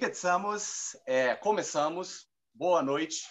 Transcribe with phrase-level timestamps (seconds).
[0.00, 2.28] Empezamos, é, começamos.
[2.54, 3.26] Boa noite.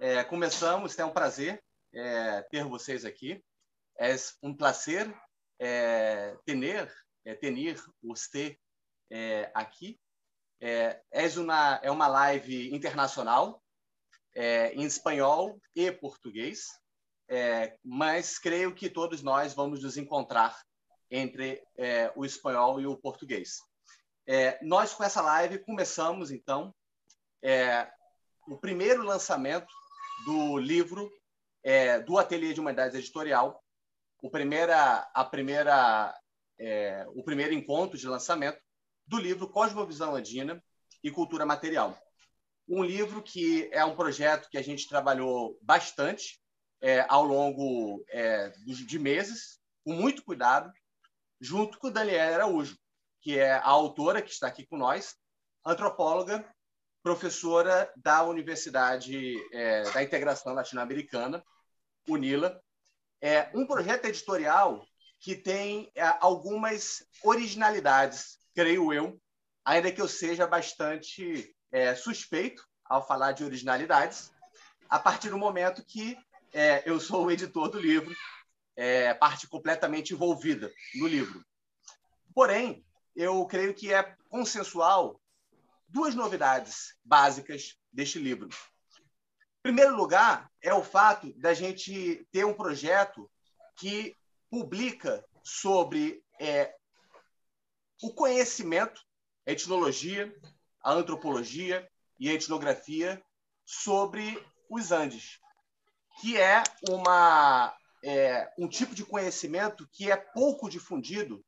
[0.00, 1.62] É, começamos, é um prazer
[1.94, 3.40] é, ter vocês aqui.
[3.96, 5.16] É um prazer
[5.60, 6.92] é, ter,
[7.24, 8.58] é, ter você
[9.08, 9.96] é, aqui.
[10.60, 11.00] É,
[11.36, 13.62] uma, é uma live internacional,
[14.34, 16.66] é, em espanhol e português,
[17.28, 20.60] é, mas creio que todos nós vamos nos encontrar
[21.12, 23.60] entre é, o espanhol e o português.
[24.30, 26.74] É, nós, com essa live, começamos, então,
[27.42, 27.90] é,
[28.46, 29.72] o primeiro lançamento
[30.26, 31.10] do livro
[31.64, 33.64] é, do Ateliê de Humanidades Editorial,
[34.22, 36.14] o, primeira, a primeira,
[36.58, 38.60] é, o primeiro encontro de lançamento
[39.06, 40.62] do livro Cosmovisão Andina
[41.02, 41.98] e Cultura Material.
[42.68, 46.38] Um livro que é um projeto que a gente trabalhou bastante
[46.82, 50.70] é, ao longo é, de meses, com muito cuidado,
[51.40, 52.76] junto com o Daniel Araújo,
[53.20, 55.16] que é a autora que está aqui com nós,
[55.64, 56.44] antropóloga,
[57.02, 61.42] professora da Universidade é, da Integração Latino-Americana,
[62.08, 62.60] UNILA.
[63.20, 64.84] É um projeto editorial
[65.20, 69.20] que tem é, algumas originalidades, creio eu,
[69.64, 74.32] ainda que eu seja bastante é, suspeito ao falar de originalidades,
[74.88, 76.16] a partir do momento que
[76.52, 78.14] é, eu sou o editor do livro,
[78.76, 81.44] é, parte completamente envolvida no livro.
[82.34, 82.84] Porém,
[83.18, 85.20] eu creio que é consensual
[85.88, 88.48] duas novidades básicas deste livro.
[89.58, 93.28] Em primeiro lugar, é o fato da gente ter um projeto
[93.76, 94.16] que
[94.48, 96.72] publica sobre é,
[98.00, 99.02] o conhecimento,
[99.44, 100.32] a etnologia,
[100.80, 103.20] a antropologia e a etnografia
[103.66, 105.40] sobre os Andes,
[106.20, 111.44] que é, uma, é um tipo de conhecimento que é pouco difundido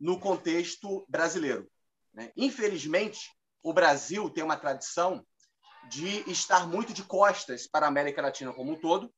[0.00, 1.70] no contexto brasileiro.
[2.14, 2.32] Né?
[2.36, 3.30] Infelizmente,
[3.62, 5.24] o Brasil tem uma tradição
[5.88, 9.12] de estar muito de costas para a América Latina como um todo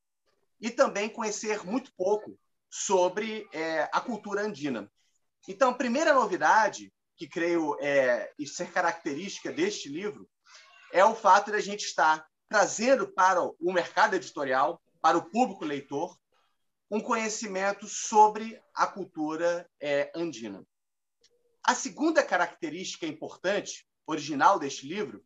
[0.60, 2.38] e também conhecer muito pouco
[2.70, 4.90] sobre é, a cultura andina.
[5.48, 10.28] Então, a primeira novidade que creio é, ser característica deste livro
[10.92, 15.64] é o fato de a gente estar trazendo para o mercado editorial, para o público
[15.64, 16.16] leitor,
[16.90, 20.64] um conhecimento sobre a cultura é, andina.
[21.64, 25.24] A segunda característica importante, original deste livro,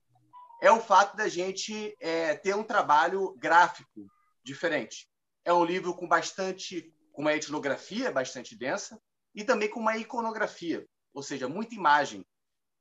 [0.60, 4.06] é o fato da gente é, ter um trabalho gráfico
[4.44, 5.08] diferente.
[5.44, 9.00] É um livro com bastante, com uma etnografia bastante densa
[9.34, 12.24] e também com uma iconografia, ou seja, muita imagem,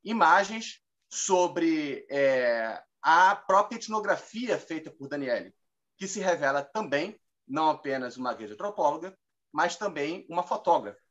[0.03, 5.53] imagens sobre é, a própria etnografia feita por Daniele,
[5.97, 9.17] que se revela também não apenas uma grande antropóloga,
[9.51, 11.04] mas também uma fotógrafa.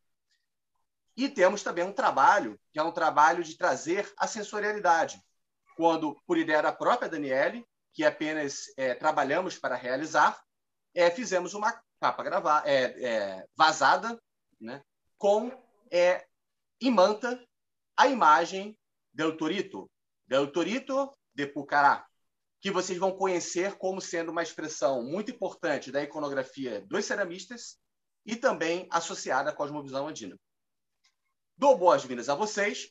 [1.17, 5.21] E temos também um trabalho, que é um trabalho de trazer a sensorialidade,
[5.77, 10.43] quando, por ideia da própria Daniele, que apenas é, trabalhamos para realizar,
[10.95, 14.21] é, fizemos uma capa gravar, é, é, vazada
[14.61, 14.83] né,
[15.17, 15.51] com
[15.91, 16.27] é,
[16.81, 17.43] imanta
[17.97, 18.77] a imagem
[19.13, 19.91] del Torito,
[20.27, 22.05] del Torito de Pucará,
[22.61, 27.79] que vocês vão conhecer como sendo uma expressão muito importante da iconografia dos ceramistas
[28.27, 30.37] e também associada à cosmovisão andina.
[31.57, 32.89] Dou boas-vindas a vocês,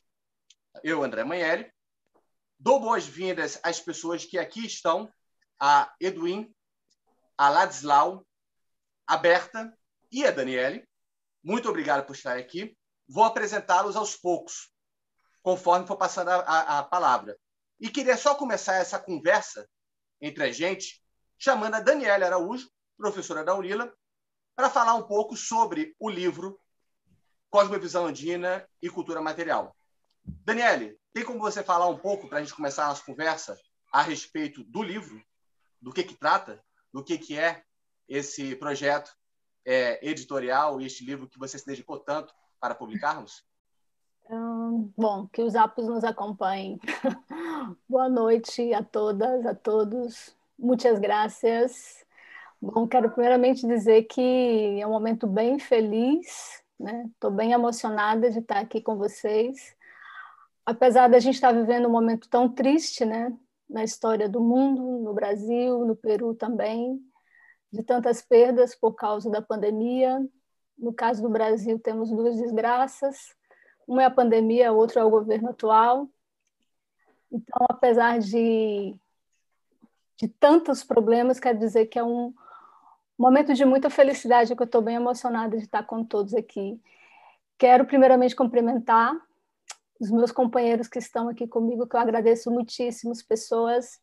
[0.82, 1.70] eu, André Manheri.
[2.58, 5.12] Dou boas-vindas às pessoas que aqui estão,
[5.60, 6.50] a Edwin,
[7.36, 8.26] a Ladislau,
[9.06, 9.76] a Berta
[10.10, 10.88] e a Daniele.
[11.42, 12.74] Muito obrigado por estar aqui.
[13.06, 14.72] Vou apresentá-los aos poucos,
[15.42, 17.36] conforme for passando a, a, a palavra.
[17.78, 19.68] E queria só começar essa conversa
[20.22, 21.04] entre a gente,
[21.38, 23.94] chamando a Daniela Araújo, professora da UNILA,
[24.56, 26.58] para falar um pouco sobre o livro
[27.54, 29.76] Cosmovisão Andina e Cultura Material.
[30.24, 33.56] Daniele, tem como você falar um pouco, para a gente começar a nossa conversa,
[33.92, 35.22] a respeito do livro,
[35.80, 36.60] do que, que trata,
[36.92, 37.62] do que, que é
[38.08, 39.08] esse projeto
[39.64, 43.44] é, editorial e este livro que você se dedicou tanto para publicarmos?
[44.28, 46.80] Hum, bom, que os apos nos acompanhem.
[47.88, 50.36] Boa noite a todas, a todos.
[50.58, 52.04] Muitas graças.
[52.60, 57.36] Bom, quero primeiramente dizer que é um momento bem feliz Estou né?
[57.36, 59.76] bem emocionada de estar aqui com vocês.
[60.66, 63.36] Apesar da gente estar vivendo um momento tão triste né?
[63.68, 67.00] na história do mundo, no Brasil, no Peru também,
[67.72, 70.26] de tantas perdas por causa da pandemia.
[70.76, 73.34] No caso do Brasil, temos duas desgraças.
[73.86, 76.08] Uma é a pandemia, a outra é o governo atual.
[77.30, 78.94] Então, apesar de,
[80.16, 82.34] de tantos problemas, quer dizer que é um,
[83.18, 86.80] momento de muita felicidade, que eu estou bem emocionada de estar com todos aqui.
[87.58, 89.14] Quero primeiramente cumprimentar
[90.00, 94.00] os meus companheiros que estão aqui comigo, que eu agradeço muitíssimo, pessoas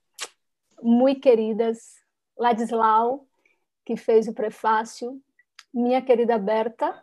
[0.81, 1.95] muito queridas,
[2.37, 3.27] Ladislau,
[3.85, 5.21] que fez o prefácio,
[5.73, 7.01] minha querida Berta,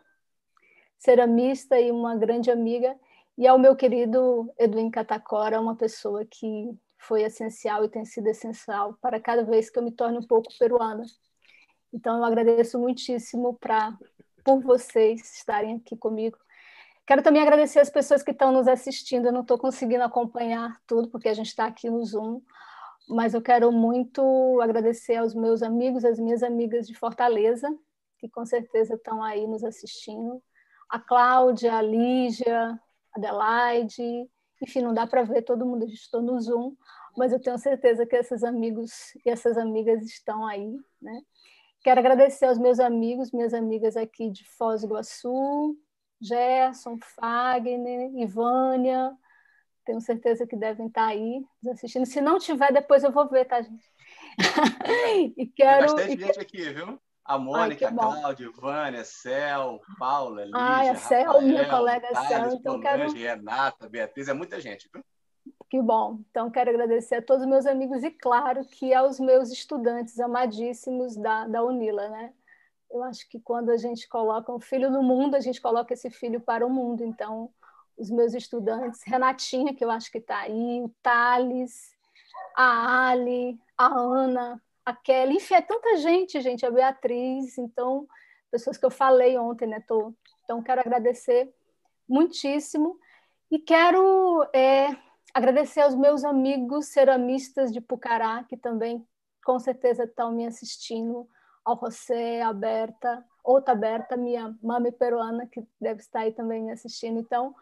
[0.97, 2.95] ceramista e uma grande amiga,
[3.37, 8.97] e ao meu querido Edwin Catacora, uma pessoa que foi essencial e tem sido essencial
[9.01, 11.03] para cada vez que eu me torne um pouco peruana.
[11.93, 13.97] Então, eu agradeço muitíssimo pra,
[14.43, 16.37] por vocês estarem aqui comigo.
[17.05, 19.25] Quero também agradecer as pessoas que estão nos assistindo.
[19.25, 22.39] Eu não estou conseguindo acompanhar tudo, porque a gente está aqui no Zoom,
[23.07, 27.67] mas eu quero muito agradecer aos meus amigos, às minhas amigas de Fortaleza,
[28.19, 30.39] que com certeza estão aí nos assistindo.
[30.87, 32.79] A Cláudia, a Lígia,
[33.15, 34.29] a Adelaide,
[34.61, 36.75] enfim, não dá para ver todo mundo, estou no Zoom,
[37.17, 38.91] mas eu tenho certeza que esses amigos
[39.25, 41.21] e essas amigas estão aí, né?
[41.81, 45.77] Quero agradecer aos meus amigos, minhas amigas aqui de Foz do Iguaçu,
[46.21, 49.15] Gerson, Fagner, Ivânia,
[49.89, 52.05] tenho certeza que devem estar aí nos assistindo.
[52.05, 53.83] Se não tiver, depois eu vou ver, tá, gente?
[55.35, 55.95] e quero.
[55.95, 57.01] Tem bastante e gente aqui, viu?
[57.25, 62.53] A Mônica, Ai, a Cláudia, Vânia, Cel, Paula, Lígia, Ai, a Cel, minha colega Cel.
[62.53, 63.11] Então quero...
[63.11, 65.03] Renata, Beatriz, é muita gente, viu?
[65.69, 66.19] Que bom.
[66.31, 71.15] Então, quero agradecer a todos os meus amigos e, claro, que aos meus estudantes amadíssimos
[71.15, 72.33] da, da UNILA, né?
[72.89, 76.09] Eu acho que quando a gente coloca um filho no mundo, a gente coloca esse
[76.09, 77.03] filho para o mundo.
[77.03, 77.53] Então,
[77.95, 81.91] os meus estudantes, Renatinha, que eu acho que está aí, o Thales,
[82.55, 88.07] a Ali, a Ana, a Kelly, enfim, é tanta gente, gente, a Beatriz, então,
[88.49, 89.83] pessoas que eu falei ontem, né?
[89.87, 90.13] Tô,
[90.43, 91.53] então, quero agradecer
[92.07, 92.99] muitíssimo
[93.51, 94.95] e quero é,
[95.33, 99.05] agradecer aos meus amigos ceramistas de Pucará, que também
[99.43, 101.27] com certeza estão me assistindo,
[101.63, 106.71] ao José, a Berta, outra Berta, minha mãe peruana, que deve estar aí também me
[106.71, 107.19] assistindo.
[107.19, 107.55] Então,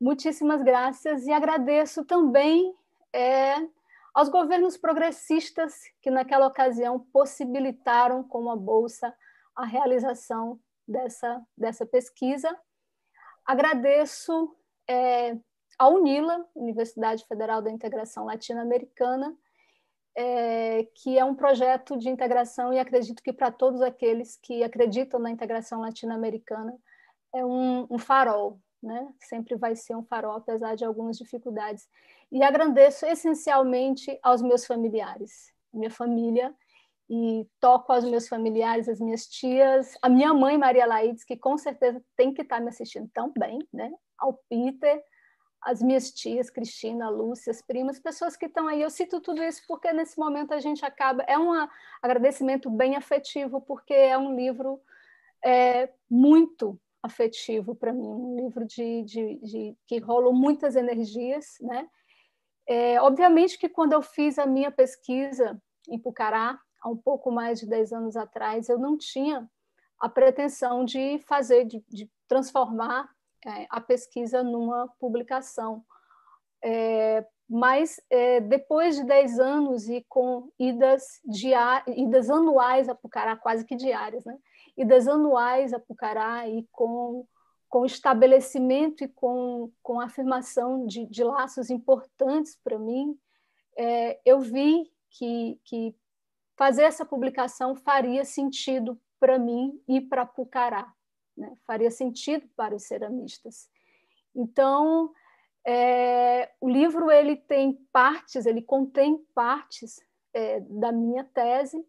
[0.00, 2.74] muitíssimas graças e agradeço também
[3.12, 3.56] é,
[4.14, 9.14] aos governos progressistas que naquela ocasião possibilitaram com a bolsa
[9.54, 12.56] a realização dessa, dessa pesquisa.
[13.46, 14.56] Agradeço
[14.88, 15.36] é,
[15.78, 19.36] a UNILA, Universidade Federal da Integração Latino-Americana,
[20.16, 25.18] é, que é um projeto de integração e acredito que para todos aqueles que acreditam
[25.18, 26.72] na integração latino-americana
[27.34, 29.08] é um, um farol, né?
[29.18, 31.88] Sempre vai ser um farol, apesar de algumas dificuldades.
[32.30, 36.54] E agradeço essencialmente aos meus familiares, minha família,
[37.10, 41.58] e toco aos meus familiares, as minhas tias, a minha mãe, Maria Laides, que com
[41.58, 43.92] certeza tem que estar me assistindo também, né?
[44.16, 45.02] Ao Peter,
[45.64, 48.82] as minhas tias, Cristina, Lúcia, as primas, pessoas que estão aí.
[48.82, 51.22] Eu cito tudo isso porque nesse momento a gente acaba.
[51.22, 51.50] É um
[52.02, 54.78] agradecimento bem afetivo, porque é um livro
[55.42, 61.88] é, muito afetivo para mim, um livro de, de, de, que rolou muitas energias, né?
[62.66, 67.60] É, obviamente que quando eu fiz a minha pesquisa em Pucará, há um pouco mais
[67.60, 69.46] de 10 anos atrás, eu não tinha
[70.00, 73.13] a pretensão de fazer, de, de transformar
[73.70, 75.84] a pesquisa numa publicação.
[76.62, 81.20] É, mas é, depois de 10 anos e com idas,
[81.96, 84.38] idas anuais a Pucará, quase que diárias, né?
[84.76, 87.26] idas anuais a Pucará e com,
[87.68, 93.14] com estabelecimento e com, com afirmação de, de laços importantes para mim,
[93.76, 95.94] é, eu vi que, que
[96.56, 100.92] fazer essa publicação faria sentido para mim e para Pucará,
[101.36, 101.52] né?
[101.66, 103.68] faria sentido para os ceramistas.
[104.34, 105.12] Então,
[105.66, 110.00] é, o livro ele tem partes, ele contém partes
[110.32, 111.84] é, da minha tese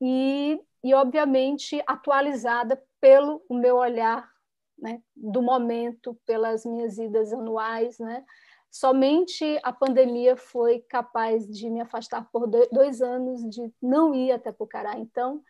[0.00, 4.30] e e, obviamente, atualizada pelo o meu olhar
[4.78, 7.98] né, do momento, pelas minhas idas anuais.
[7.98, 8.24] Né?
[8.70, 14.52] Somente a pandemia foi capaz de me afastar por dois anos de não ir até
[14.52, 14.96] Pucará.
[14.96, 15.42] Então,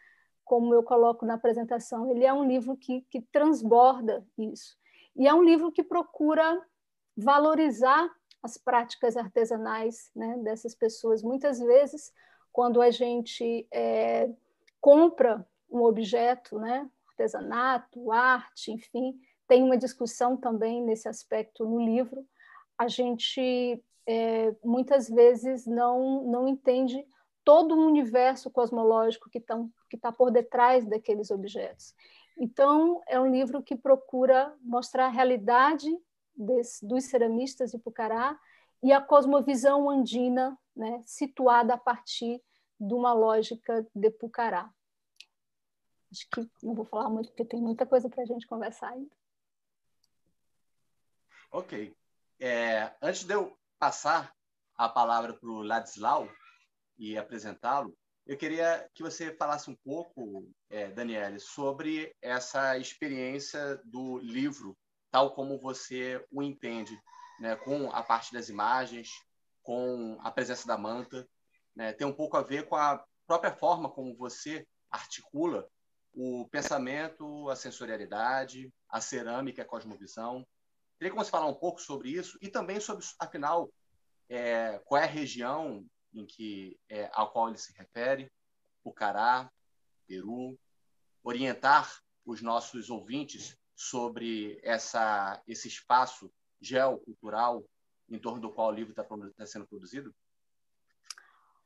[0.47, 4.79] como eu coloco na apresentação, ele é um livro que, que transborda isso.
[5.17, 6.65] E é um livro que procura
[7.17, 8.09] valorizar
[8.41, 11.21] as práticas artesanais né, dessas pessoas.
[11.21, 12.12] Muitas vezes,
[12.53, 14.31] quando a gente é,
[14.81, 16.88] compra um objeto, né?
[17.09, 22.25] artesanato, arte, enfim, tem uma discussão também nesse aspecto no livro.
[22.79, 27.05] A gente é, muitas vezes não, não entende
[27.43, 29.57] todo o universo cosmológico que está
[29.88, 31.95] que tá por detrás daqueles objetos.
[32.38, 35.88] Então, é um livro que procura mostrar a realidade
[36.37, 38.38] desse, dos ceramistas de Pucará
[38.83, 42.43] e a cosmovisão andina, né, situada a partir
[42.78, 44.71] de uma lógica de Pucará.
[46.12, 49.11] Acho que não vou falar muito, porque tem muita coisa para a gente conversar ainda.
[51.50, 51.97] Ok.
[52.38, 54.35] é, antes de eu passar
[54.76, 56.28] a palavra para o Ladislau
[56.99, 64.18] e apresentá-lo, eu queria que você falasse um pouco, é, Daniele, sobre essa experiência do
[64.18, 64.76] livro,
[65.12, 67.00] tal como você o entende,
[67.38, 69.11] né, com a parte das imagens,
[69.62, 71.26] com a presença da manta,
[71.75, 75.68] né, tem um pouco a ver com a própria forma como você articula
[76.12, 80.45] o pensamento, a sensorialidade, a cerâmica, a cosmovisão.
[80.99, 83.71] Queria que você falar um pouco sobre isso e também sobre, afinal,
[84.28, 88.32] é, qual é a região em que é, ao qual ele se refere,
[88.82, 89.50] Pucará,
[90.06, 90.58] Peru,
[91.23, 97.64] orientar os nossos ouvintes sobre essa, esse espaço geocultural
[98.08, 100.14] em torno do qual o livro está tá sendo produzido?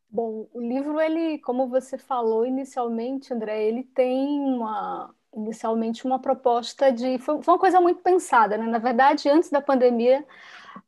[0.09, 6.91] Bom, o livro, ele, como você falou inicialmente, André, ele tem uma inicialmente uma proposta
[6.91, 8.67] de foi, uma coisa muito pensada, né?
[8.67, 10.27] Na verdade, antes da pandemia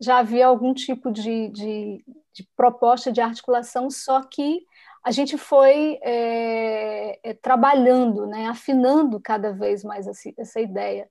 [0.00, 4.64] já havia algum tipo de, de, de proposta de articulação, só que
[5.04, 11.10] a gente foi é, é, trabalhando, né, afinando cada vez mais essa, essa, ideia.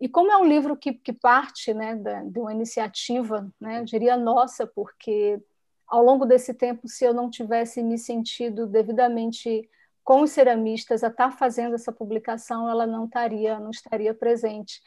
[0.00, 3.84] E como é um livro que, que parte né, da, de uma iniciativa, né, eu
[3.84, 5.40] diria nossa, porque
[5.86, 9.68] ao longo desse tempo, se eu não tivesse me sentido devidamente
[10.04, 14.80] com os ceramistas a estar tá fazendo essa publicação, ela não estaria, não estaria presente.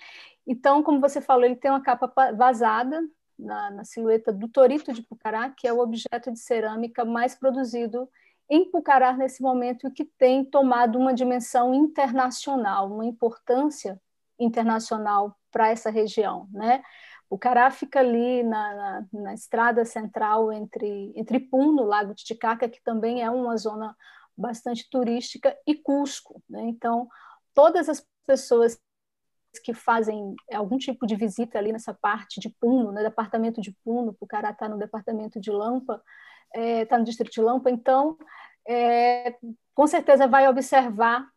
[0.45, 3.01] Então, como você falou, ele tem uma capa vazada
[3.37, 8.09] na, na silhueta do Torito de Pucará, que é o objeto de cerâmica mais produzido
[8.49, 14.01] em Pucará nesse momento e que tem tomado uma dimensão internacional, uma importância
[14.39, 16.81] internacional para essa região, né?
[17.29, 22.81] O Cará fica ali na, na, na, estrada central entre, entre Puno, Lago Titicaca, que
[22.81, 23.93] também é uma zona
[24.37, 26.41] bastante turística, e Cusco.
[26.49, 26.63] Né?
[26.69, 27.07] Então,
[27.53, 28.79] todas as pessoas
[29.59, 33.03] que fazem algum tipo de visita ali nessa parte de Puno, no né?
[33.03, 36.01] departamento de Puno, o Cará está no departamento de Lampa,
[36.53, 38.17] está é, tá no distrito de Lampa, então,
[38.67, 39.35] é,
[39.73, 41.27] com certeza vai observar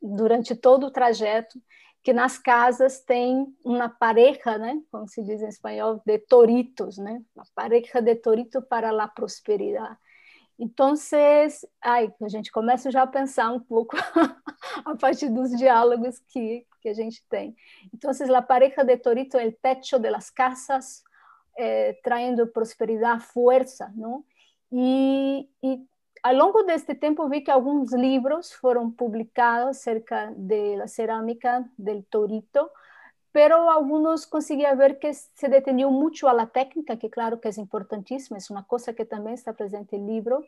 [0.00, 1.60] durante todo o trajeto
[2.02, 7.22] que nas casas tem uma pareja, né, como se diz em espanhol, de toritos, né,
[7.34, 9.96] uma pareja de torito para a prosperidade.
[10.58, 10.94] Então,
[11.82, 13.96] a gente começa já a pensar um pouco
[14.84, 17.56] a partir dos diálogos que, que a gente tem.
[17.94, 21.02] Então, a pareja de torito é o techo de las casas,
[21.56, 24.22] eh, trayendo prosperidade, força, não?
[24.70, 25.80] E, e
[26.22, 32.70] ao longo deste tempo vi que alguns livros foram publicados acerca da cerâmica del Torito,
[33.32, 37.52] pero algunos conseguia ver que se deteniam muito a la técnica, que claro que é
[37.58, 40.44] importantíssima, é uma coisa que também está presente no livro,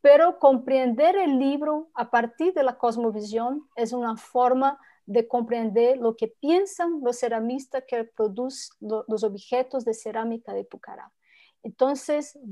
[0.00, 6.26] pero compreender o livro a partir da cosmovisión é uma forma de compreender o que
[6.26, 8.68] pensam os ceramistas que produzem
[9.08, 11.10] os objetos de cerâmica de Pucará.
[11.64, 11.92] Então,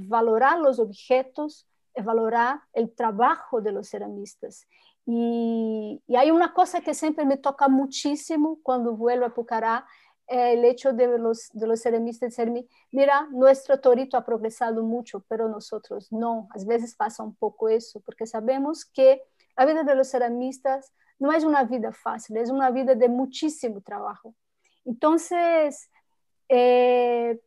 [0.09, 1.67] valorar os objetos
[2.03, 4.67] valorar o trabalho de los ceramistas.
[5.07, 9.87] E, e aí uma coisa que sempre me toca muitíssimo quando vuelvo a Pucará
[10.27, 15.23] é o hecho de los, de los ceramistas dizer-me, mira, nosso torito ha progresado muito,
[15.29, 16.49] pero nosotros não.
[16.55, 19.21] Às vezes passa um pouco isso, porque sabemos que
[19.57, 23.81] a vida de los ceramistas não é uma vida fácil, é uma vida de muitíssimo
[23.81, 24.35] trabalho.
[24.85, 25.17] Então,
[26.49, 27.39] eh,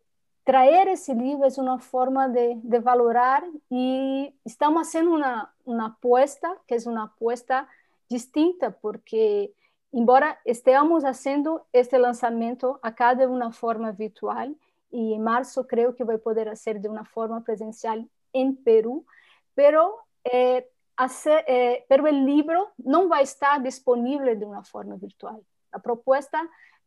[0.88, 6.74] esse livro é uma forma de, de valorar e estamos fazendo uma, uma aposta, que
[6.74, 7.68] é uma aposta
[8.10, 9.54] distinta, porque
[9.94, 14.50] embora estejamos fazendo este lançamento acá de uma forma virtual,
[14.92, 19.06] e em março creio que vai poder ser de uma forma presencial em Peru,
[19.54, 20.66] pero, eh,
[20.98, 25.44] hacer, eh, pero o livro não vai estar disponível de uma forma virtual.
[25.72, 26.38] A proposta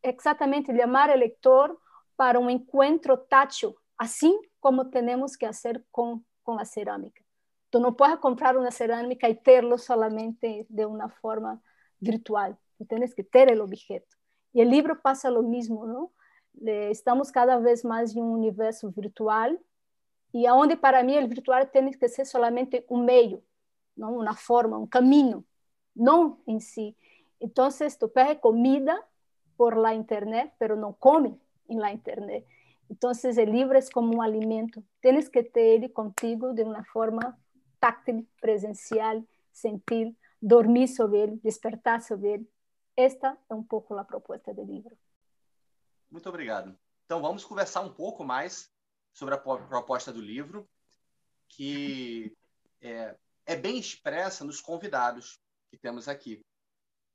[0.03, 1.75] é exatamente chamar o leitor
[2.17, 7.23] para um encontro tátil, assim como temos que fazer com, com a cerâmica.
[7.71, 11.61] Tu não pode comprar uma cerâmica e terlo solamente de uma forma
[12.01, 12.57] virtual.
[12.77, 14.17] Tu tens que ter o objeto.
[14.53, 16.11] E o livro passa o mesmo, não?
[16.91, 19.51] Estamos cada vez mais em um universo virtual
[20.33, 23.41] e aonde para mim o virtual tem que ser solamente um meio,
[24.01, 25.45] não uma forma, um caminho,
[25.95, 26.97] não em si.
[27.39, 29.01] Então, tu pede comida
[29.55, 31.39] por la internet, pero não come
[31.69, 32.45] em internet.
[32.89, 34.83] Então, o livro é como um alimento.
[34.99, 37.37] Tens que ter ele contigo de uma forma
[37.79, 42.51] táctil, presencial, sentir, dormir sobre ele, despertar sobre ele.
[42.97, 44.97] Esta é um pouco a proposta do livro.
[46.09, 46.77] Muito obrigado.
[47.05, 48.69] Então, vamos conversar um pouco mais
[49.13, 50.67] sobre a proposta do livro,
[51.47, 52.35] que
[52.81, 53.15] é,
[53.51, 55.37] é bem expressa nos convidados
[55.69, 56.41] que temos aqui.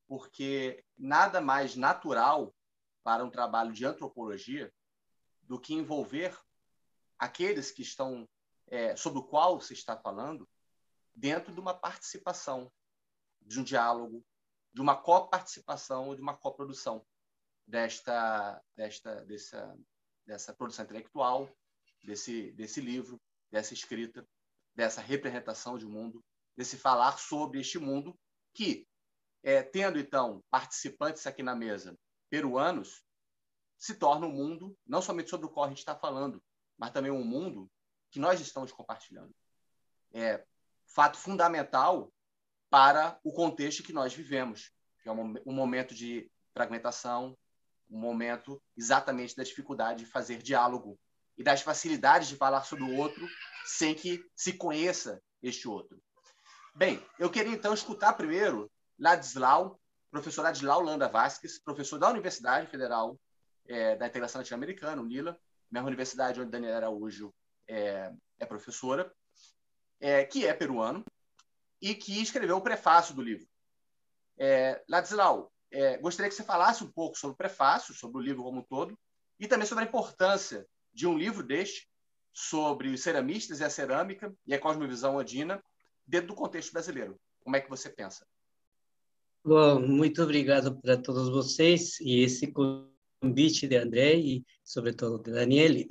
[0.07, 2.55] Porque nada mais natural
[3.02, 4.73] para um trabalho de antropologia
[5.43, 6.38] do que envolver
[7.19, 8.28] aqueles que estão
[8.66, 10.47] é, sobre o qual se está falando
[11.14, 12.71] dentro de uma participação,
[13.40, 14.23] de um diálogo,
[14.75, 17.02] de uma coparticipação ou de uma coprodução
[17.66, 19.78] desta, desta, dessa,
[20.26, 21.49] dessa produção intelectual,
[22.05, 23.19] desse, desse livro,
[23.50, 24.28] dessa escrita,
[24.76, 26.23] dessa representação de mundo,
[26.54, 28.16] desse falar sobre este mundo
[28.52, 28.87] que,
[29.42, 33.02] é, tendo então participantes aqui na mesa peruanos,
[33.78, 36.42] se torna um mundo não somente sobre o qual a gente está falando,
[36.78, 37.71] mas também um mundo
[38.11, 39.35] que nós estamos compartilhando.
[40.12, 40.45] É
[40.87, 42.12] fato fundamental
[42.71, 47.37] para o contexto que nós vivemos, que é um momento de fragmentação,
[47.88, 50.99] um momento exatamente da dificuldade de fazer diálogo
[51.37, 53.26] e das facilidades de falar sobre o outro
[53.64, 56.00] sem que se conheça este outro.
[56.75, 63.19] Bem, eu queria então escutar primeiro Ladislau, professor Ladislau Landa Vasques, professor da Universidade Federal
[63.66, 65.38] é, da Integração Latino-Americana, UNILA,
[65.71, 67.35] mesma universidade onde Daniela Araújo
[67.69, 69.12] é, é professora,
[70.00, 71.05] é, que é peruano
[71.81, 73.47] e que escreveu o prefácio do livro.
[74.38, 78.43] É, Ladislau, é, gostaria que você falasse um pouco sobre o prefácio, sobre o livro
[78.43, 78.99] como um todo,
[79.38, 80.66] e também sobre a importância
[80.97, 81.87] de um livro deste
[82.33, 85.62] sobre os ceramistas e a cerâmica e a cosmovisão andina
[86.07, 87.21] dentro do contexto brasileiro.
[87.45, 88.26] Como é que você pensa?
[89.45, 92.50] Bom, muito obrigado para todos vocês e esse
[93.21, 95.87] convite de André e, sobretudo, de Daniele.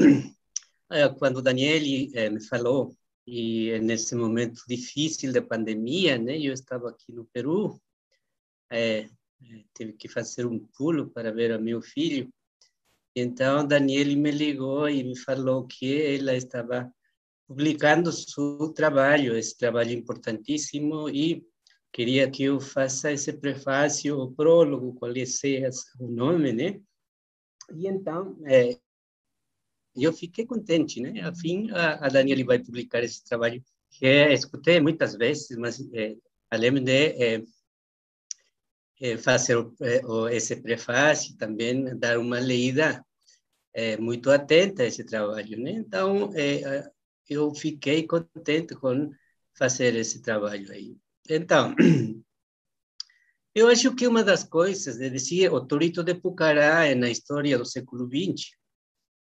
[1.20, 2.96] Quando Daniele eh, me falou,
[3.28, 7.80] e nesse momento difícil da pandemia, né, eu estava aqui no Peru,
[8.72, 9.08] é,
[9.76, 12.28] tive que fazer um pulo para ver o meu filho.
[13.16, 16.92] Então, Daniele me ligou e me falou que ela estava
[17.48, 21.46] publicando seu trabalho, esse trabalho importantíssimo, e
[21.94, 26.82] queria que eu faça esse prefácio, o prólogo, qual seja o nome, né?
[27.74, 28.78] E então, é,
[29.96, 31.22] eu fiquei contente, né?
[31.22, 36.16] Afim, a, a Daniele vai publicar esse trabalho que escutei muitas vezes, mas é,
[36.52, 37.44] além de é,
[39.00, 43.05] é, fazer o, esse prefácio, também dar uma lida
[43.76, 45.72] é, muito atenta a esse trabalho, né?
[45.72, 46.90] Então, é,
[47.30, 49.12] eu fiquei contente com
[49.54, 50.98] fazer esse trabalho aí.
[51.30, 51.76] Então,
[53.54, 57.66] eu acho que uma das coisas, é dizer, o Torito de Pucará na história do
[57.66, 58.52] século XX,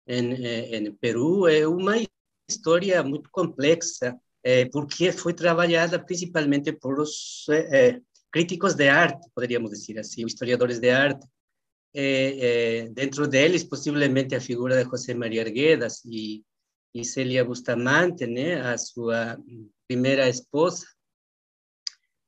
[0.07, 1.95] em, em Peru, é uma
[2.47, 7.99] história muito complexa, é, porque foi trabalhada principalmente por os é,
[8.31, 11.27] críticos de arte, poderíamos dizer assim, historiadores de arte.
[11.93, 16.43] É, dentro deles, possivelmente, a figura de José María Arguedas e,
[16.93, 19.37] e Célia Bustamante, né, a sua
[19.87, 20.85] primeira esposa,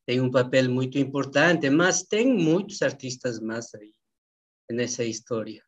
[0.05, 3.93] tem um papel muito importante, mas tem muitos artistas mais aí
[4.71, 5.63] nessa história.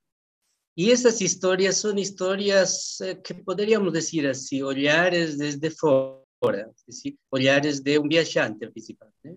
[0.75, 7.79] E essas histórias são histórias eh, que poderíamos dizer assim, olhares desde fora, assim, olhares
[7.79, 9.35] de um viajante principalmente, né?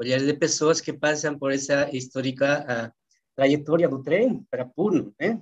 [0.00, 2.97] olhares de pessoas que passam por essa histórica uh,
[3.38, 5.40] trajetória do trem para Puno, né?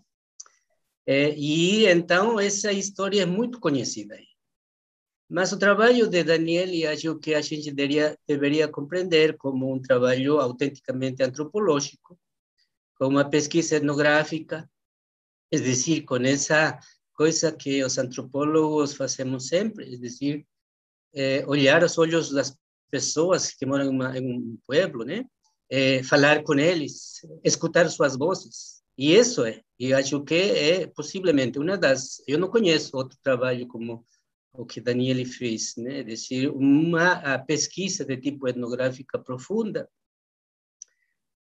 [1.06, 4.18] É, e então essa história é muito conhecida.
[5.30, 10.38] Mas o trabalho de Daniel, acho que a gente deveria, deveria compreender como um trabalho
[10.38, 12.18] autenticamente antropológico,
[12.98, 14.70] como uma pesquisa etnográfica,
[15.50, 16.78] es decir, con esa
[17.12, 20.46] cosa que los antropólogos hacemos siempre, es decir,
[21.14, 22.58] eh, olhar os olhos das
[22.90, 25.24] pessoas que moram em um pueblo, né?
[25.70, 28.82] Eh, falar com eles, escutar suas vozes.
[28.96, 32.22] E isso é, e acho que é possivelmente uma das.
[32.26, 34.06] Eu não conheço outro trabalho como
[34.52, 36.00] o que Daniele fez, né?
[36.00, 39.88] É decir, uma pesquisa de tipo etnográfica profunda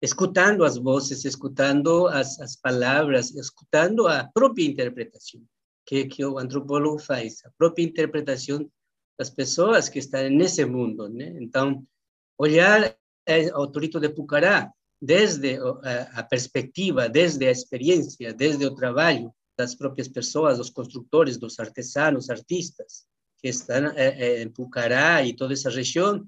[0.01, 5.41] escutando as vozes, escutando as, as palavras, escutando a própria interpretação
[5.85, 8.69] que, que o antropólogo faz, a própria interpretação
[9.17, 11.07] das pessoas que estão nesse mundo.
[11.09, 11.35] Né?
[11.39, 11.85] Então,
[12.37, 12.95] olhar
[13.55, 15.59] o Torito de Pucará desde
[16.13, 22.29] a, perspectiva, desde a experiência, desde o trabalho das próprias pessoas, dos construtores, dos artesanos,
[22.29, 23.05] artistas
[23.41, 26.25] que estão é, em Pucará e toda essa região,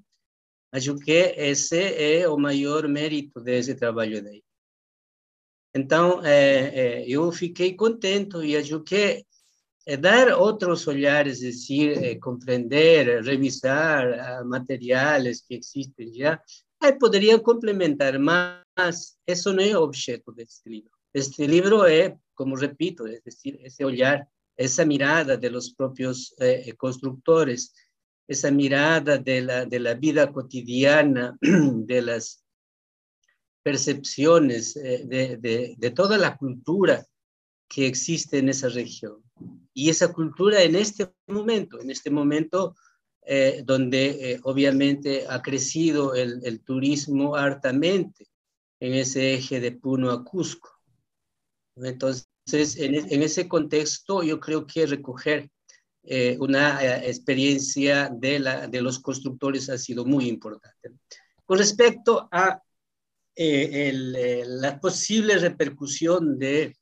[0.72, 4.44] Acho que esse é o maior mérito desse trabalho daí.
[5.74, 9.24] Então, é, é, eu fiquei contente e acho que
[9.86, 16.42] é dar outros olhares, decir, é, compreender, revisar materiais que existem já,
[16.80, 20.92] aí poderiam complementar, mas isso não é o objeto deste livro.
[21.14, 26.74] Este livro é, como repito, é decir, esse olhar, essa mirada de los próprios eh,
[26.78, 27.74] constructores,
[28.28, 32.44] esa mirada de la, de la vida cotidiana, de las
[33.64, 37.06] percepciones, eh, de, de, de, toda la cultura
[37.68, 39.24] que existe en esa región.
[39.74, 42.76] Y esa cultura en este momento, en este momento
[43.28, 48.26] eh, donde eh, obviamente ha crecido el, el, turismo hartamente
[48.80, 50.70] en ese eje de Puno a Cusco.
[51.76, 52.28] Entonces,
[52.78, 55.50] en, en ese contexto, yo creo que recoger
[56.10, 60.92] eh, una eh, experiencia de, la, de los constructores ha sido muy importante.
[61.44, 62.62] Con respecto a
[63.36, 66.78] eh, el, la posible repercusión de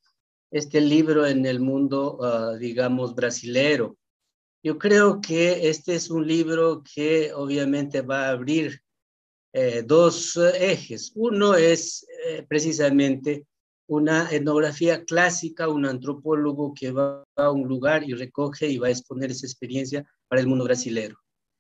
[0.52, 3.98] este libro en el mundo, uh, digamos, brasilero,
[4.66, 8.82] yo creo que este es un libro que obviamente va a abrir
[9.54, 11.12] eh, dos ejes.
[11.14, 13.46] Uno es eh, precisamente
[13.86, 18.90] una etnografía clásica, un antropólogo que va a un lugar y recoge y va a
[18.90, 21.16] exponer esa experiencia para el mundo brasilero.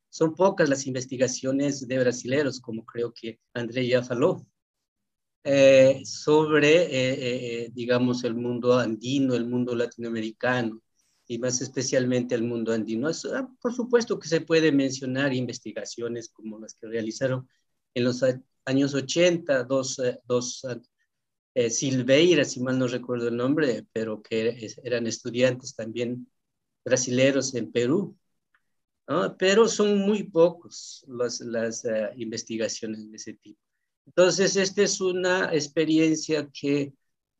[0.10, 4.48] Son pocas las investigaciones de brasileros, como creo que André ya faló,
[5.44, 10.82] eh, sobre, eh, eh, digamos, el mundo andino, el mundo latinoamericano
[11.28, 13.10] y más especialmente el mundo andino.
[13.34, 17.48] Ah, por supuesto que se puede mencionar investigaciones como las que realizaron
[17.94, 18.24] en los
[18.66, 20.66] años 80, dos, eh, dos
[21.56, 26.30] eh, Silveira, si mal no recuerdo el nombre, pero que eran estudiantes también
[26.84, 28.18] brasileños en Perú.
[29.08, 29.38] ¿no?
[29.38, 33.60] Pero son muy pocos los, las uh, investigaciones de ese tipo.
[34.06, 36.94] Entonces, esta es una experiencia que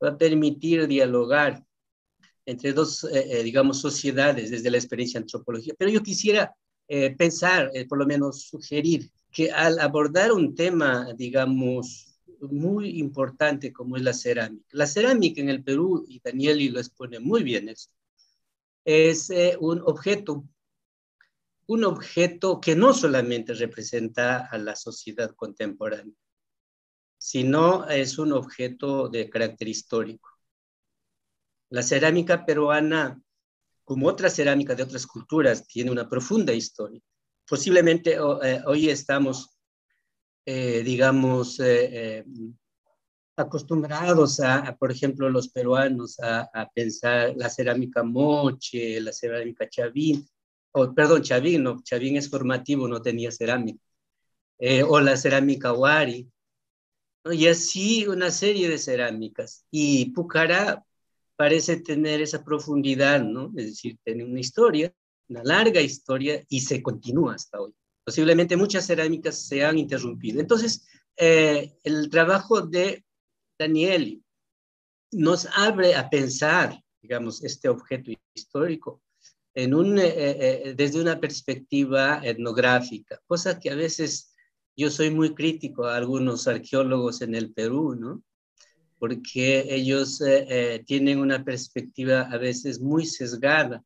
[0.04, 1.64] va a permitir dialogar
[2.46, 5.76] entre dos, eh, eh, digamos, sociedades desde la experiencia antropológica.
[5.78, 6.56] Pero yo quisiera
[6.88, 13.98] eh, pensar, por lo menos sugerir, que al abordar un tema, digamos, muy importante como
[13.98, 14.66] es la cerámica.
[14.72, 17.94] La cerámica en el Perú, y Danieli lo expone muy bien esto,
[18.84, 20.48] es un objeto,
[21.66, 26.14] un objeto que no solamente representa a la sociedad contemporánea,
[27.18, 30.35] sino es un objeto de carácter histórico.
[31.76, 33.22] La cerámica peruana,
[33.84, 37.02] como otra cerámica de otras culturas, tiene una profunda historia.
[37.48, 39.56] Posiblemente eh, hoy estamos
[40.48, 42.26] eh, digamos, eh, eh,
[43.36, 50.24] acostumbrados a, por ejemplo, los peruanos a, a, pensar la cerámica moche, la cerámica chavín,
[50.72, 53.84] o perdón, chavín, no, chavín es formativo, no tenía cerámica,
[54.60, 56.30] eh, o la cerámica wari,
[57.24, 57.34] ¿no?
[57.34, 59.66] y así una serie de cerámicas.
[59.72, 60.86] Y Pucará
[61.36, 63.52] parece tener esa profundidad, ¿no?
[63.56, 64.94] Es decir, tiene una historia,
[65.30, 67.74] una larga historia, y se continúa hasta hoy
[68.06, 70.40] posiblemente muchas cerámicas se han interrumpido.
[70.40, 73.04] Entonces, eh, el trabajo de
[73.60, 74.24] Danieli
[75.12, 79.02] nos abre a pensar, digamos, este objeto histórico
[79.56, 84.34] en un, eh, eh, desde una perspectiva etnográfica, cosa que a veces
[84.78, 88.22] yo soy muy crítico a algunos arqueólogos en el Perú, ¿no?
[88.98, 93.84] Porque ellos eh, tienen una perspectiva a veces muy sesgada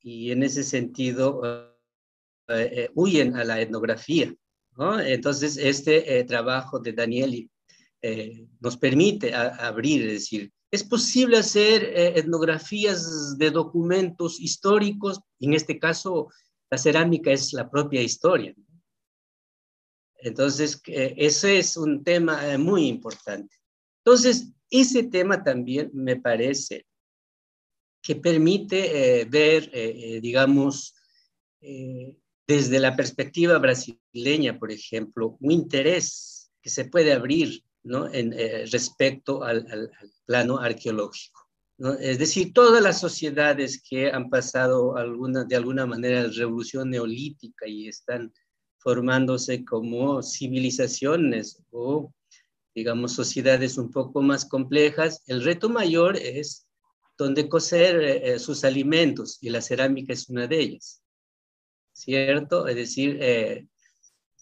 [0.00, 4.34] y en ese sentido eh, eh, huyen a la etnografía.
[4.76, 5.00] ¿no?
[5.00, 7.50] Entonces, este eh, trabajo de Danieli
[8.02, 15.20] eh, nos permite a, abrir, es decir, es posible hacer eh, etnografías de documentos históricos,
[15.40, 16.28] en este caso,
[16.70, 18.54] la cerámica es la propia historia.
[20.18, 23.54] Entonces, ese es un tema muy importante.
[24.06, 26.86] Entonces, ese tema también me parece
[28.00, 29.68] que permite ver,
[30.22, 30.94] digamos,
[32.46, 38.12] desde la perspectiva brasileña, por ejemplo, un interés que se puede abrir ¿no?
[38.12, 41.48] en, eh, respecto al, al, al, plano arqueológico.
[41.78, 41.94] ¿no?
[41.94, 47.66] Es decir, todas las sociedades que han pasado alguna, de alguna manera la revolución neolítica
[47.68, 48.32] y están
[48.78, 52.12] formándose como civilizaciones o,
[52.76, 56.68] digamos, sociedades un poco más complejas, el reto mayor es
[57.18, 61.02] donde cocer eh, sus alimentos y la cerámica es una de ellas.
[61.96, 62.68] ¿cierto?
[62.68, 63.66] Es decir, eh,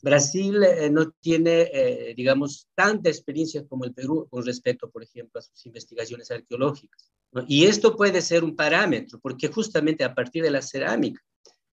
[0.03, 5.39] Brasil eh, no tiene, eh, digamos, tanta experiencia como el Perú con respecto, por ejemplo,
[5.39, 7.11] a sus investigaciones arqueológicas.
[7.33, 7.45] ¿no?
[7.49, 11.23] Y esto puede ser un parámetro, porque justamente a partir de la cerámica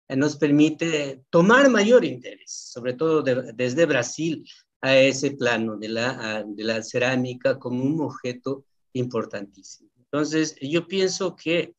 [0.09, 4.43] eh, nos permite tomar mayor interés, sobre todo de, desde Brasil,
[4.81, 9.89] a ese plano de la, a, de la cerámica como un objeto importantísimo.
[9.99, 11.75] Entonces, yo pienso que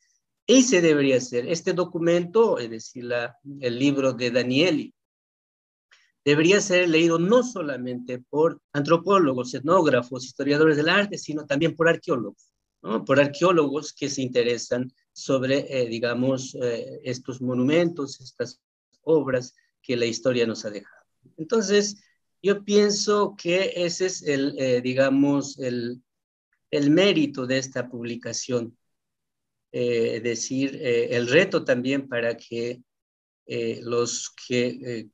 [0.46, 4.94] ese debería ser, este documento, es decir, la, el libro de Danieli,
[6.24, 12.52] debería ser leído no solamente por antropólogos, etnógrafos, historiadores del arte, sino también por arqueólogos,
[12.82, 13.04] ¿no?
[13.04, 18.61] por arqueólogos que se interesan sobre, eh, digamos, eh, estos monumentos, estas
[19.02, 21.04] obras que la historia nos ha dejado.
[21.37, 21.96] Entonces,
[22.42, 26.03] yo pienso que ese es el, eh, digamos, el,
[26.70, 28.77] el mérito de esta publicación
[29.72, 32.83] eh, decir, eh, el reto también para que
[33.83, 35.09] los que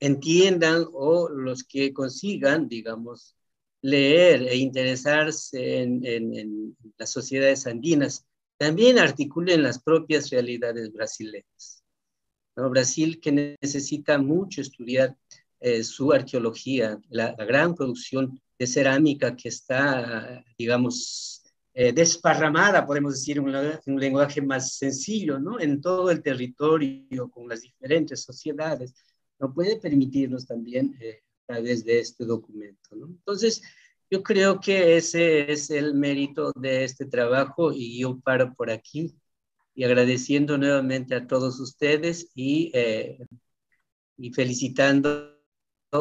[0.00, 3.34] entiendan o los que consigan, digamos,
[3.80, 8.26] leer e interesarse en, las sociedades andinas,
[8.58, 11.82] también articulen las propias realidades brasileñas.
[12.56, 12.70] ¿no?
[12.70, 15.16] Brasil que necesita mucho estudiar
[15.82, 21.44] su arqueología, la, la, gran producción de cerámica que está, digamos,
[21.76, 25.58] eh, desparramada, podemos decir, en un, lenguaje más sencillo, ¿no?
[25.58, 28.94] En todo el territorio, con las diferentes sociedades,
[29.40, 33.06] no puede permitirnos también eh, a través de este documento, ¿no?
[33.06, 33.60] Entonces,
[34.08, 39.12] yo creo que ese es el mérito de este trabajo y yo paro por aquí
[39.74, 43.18] y agradeciendo nuevamente a todos ustedes y, eh,
[44.16, 45.33] y felicitando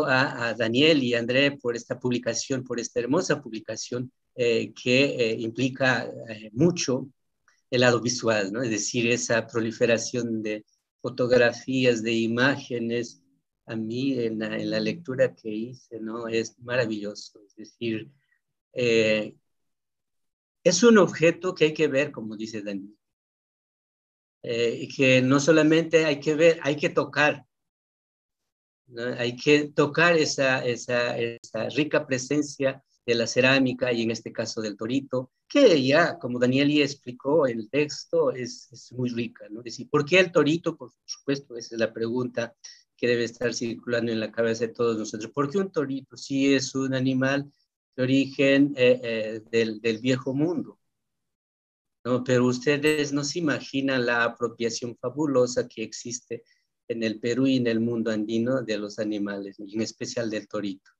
[0.01, 6.11] a, Daniel y André por esta publicación, por esta hermosa publicación eh, que eh, implica
[6.29, 7.09] eh, mucho
[7.69, 8.63] el lado visual, ¿no?
[8.63, 10.65] es decir, esa proliferación de
[11.01, 13.21] fotografías, de imágenes,
[13.65, 16.27] a mí en la, lectura que hice, ¿no?
[16.27, 18.11] Es maravilloso, es decir,
[20.63, 22.97] es un objeto que hay que ver, como dice Daniel,
[24.43, 27.45] y que no solamente hay que ver, hay que tocar,
[29.17, 34.61] hay que tocar esa, esa, esa, rica presencia de la cerámica y en este caso
[34.61, 39.45] del torito, que ya, como Daniel ya explicó el texto, es, es muy rica.
[39.49, 39.61] ¿no?
[39.89, 40.77] ¿por qué el torito?
[40.77, 42.55] Por supuesto, esa es la pregunta
[42.95, 45.31] que debe estar circulando en la cabeza de todos nosotros.
[45.31, 46.15] ¿Por qué un torito?
[46.15, 47.51] Si es un animal
[47.95, 50.79] de origen eh, eh, del, del, viejo mundo.
[52.05, 52.23] ¿no?
[52.23, 56.43] Pero ustedes no se imaginan la apropiación fabulosa que existe
[56.87, 60.91] en el Perú y en el mundo andino de los animales, en especial del torito.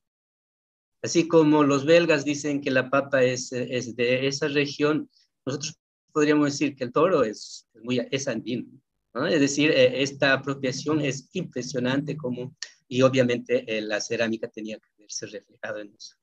[1.01, 5.09] Así como los belgas dicen que la papa es, es de esa región,
[5.45, 5.77] nosotros
[6.13, 8.69] podríamos decir que el toro es, muy, es andino.
[9.13, 9.27] ¿no?
[9.27, 12.55] Es decir, eh, esta apropiación es impresionante como,
[12.87, 16.15] y obviamente eh, la cerámica tenía que verse reflejado en eso.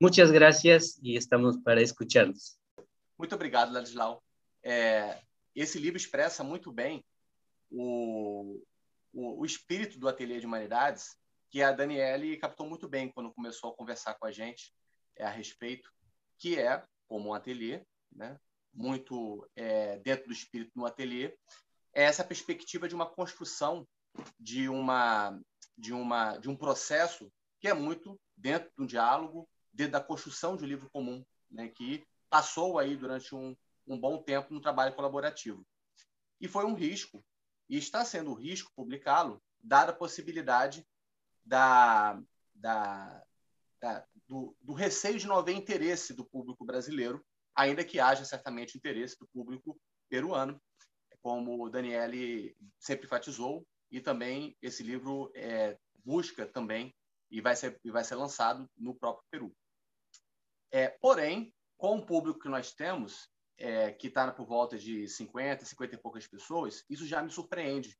[0.00, 2.58] Muchas gracias y estamos para escucharlos.
[3.18, 4.22] Muito obrigado, Ladislau.
[4.62, 5.18] É,
[5.56, 7.04] esse livro expressa muito bem
[7.70, 8.60] o,
[9.12, 11.16] o, o espírito do Ateliê de Humanidades,
[11.50, 14.74] que a Daniele captou muito bem quando começou a conversar com a gente
[15.16, 15.90] é, a respeito,
[16.36, 18.38] que é, como um ateliê, né,
[18.72, 21.36] muito é, dentro do espírito no ateliê,
[21.92, 23.86] é essa perspectiva de uma construção
[24.38, 25.38] de uma
[25.76, 30.56] de uma de um processo que é muito dentro de um diálogo, dentro da construção
[30.56, 34.94] de um livro comum, né, que passou aí durante um, um bom tempo no trabalho
[34.94, 35.66] colaborativo.
[36.40, 37.24] E foi um risco
[37.68, 40.86] e está sendo um risco publicá-lo, dada a possibilidade
[41.44, 42.20] da,
[42.54, 43.22] da,
[43.80, 48.76] da do, do, receio de não haver interesse do público brasileiro, ainda que haja certamente
[48.76, 49.78] interesse do público
[50.08, 50.60] peruano,
[51.20, 56.94] como o Daniele sempre enfatizou, e também esse livro é, busca também
[57.30, 59.56] e vai ser e vai ser lançado no próprio Peru.
[60.70, 65.64] É, porém, com o público que nós temos, é, que está por volta de 50,
[65.64, 67.98] 50 e poucas pessoas, isso já me surpreende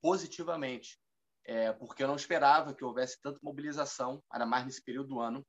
[0.00, 0.98] positivamente,
[1.44, 5.44] é, porque eu não esperava que houvesse tanta mobilização, ainda mais nesse período do ano,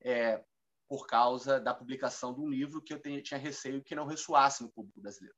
[0.00, 0.44] é,
[0.86, 4.70] por causa da publicação de um livro que eu tinha receio que não ressoasse no
[4.70, 5.36] público brasileiro.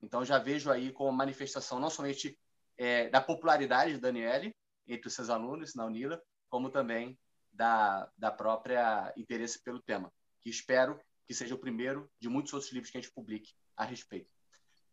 [0.00, 2.38] Então, já vejo aí como manifestação não somente
[2.76, 4.54] é, da popularidade de Daniele
[4.86, 7.18] entre os seus alunos na Unila, como também
[7.52, 12.72] da, da própria interesse pelo tema, que espero que seja o primeiro de muitos outros
[12.72, 14.30] livros que a gente publique a respeito.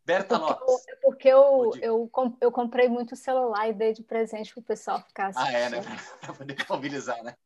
[0.04, 0.88] Berta porque Lopes.
[0.88, 5.02] Eu, porque eu, eu, eu comprei muito celular e dei de presente para o pessoal
[5.02, 5.54] ficar assistindo.
[5.54, 5.78] Ah, é, né?
[6.20, 7.36] Para poder mobilizar, né?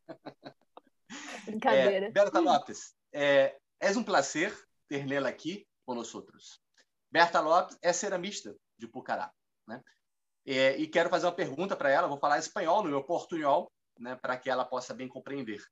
[1.44, 2.07] Brincadeira.
[2.07, 4.57] É, Berta Lopes, é, é um prazer
[4.88, 6.25] ter nela aqui conosco.
[7.11, 9.33] Berta Lopes é ceramista de Pucará.
[9.66, 9.83] Né?
[10.47, 14.16] É, e quero fazer uma pergunta para ela, vou falar espanhol no meu portunhol, né,
[14.16, 15.62] para que ela possa bem compreender.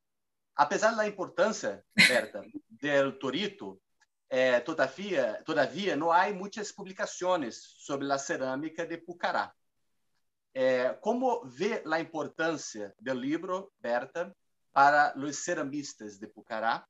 [0.55, 3.81] Apesar da importância, Berta, do Torito,
[4.29, 9.53] eh, todavia, todavia, não há muitas publicações sobre a cerâmica de Pucará.
[10.55, 14.35] Eh, como vê a importância do livro, Berta,
[14.73, 16.87] para os ceramistas de Pucará?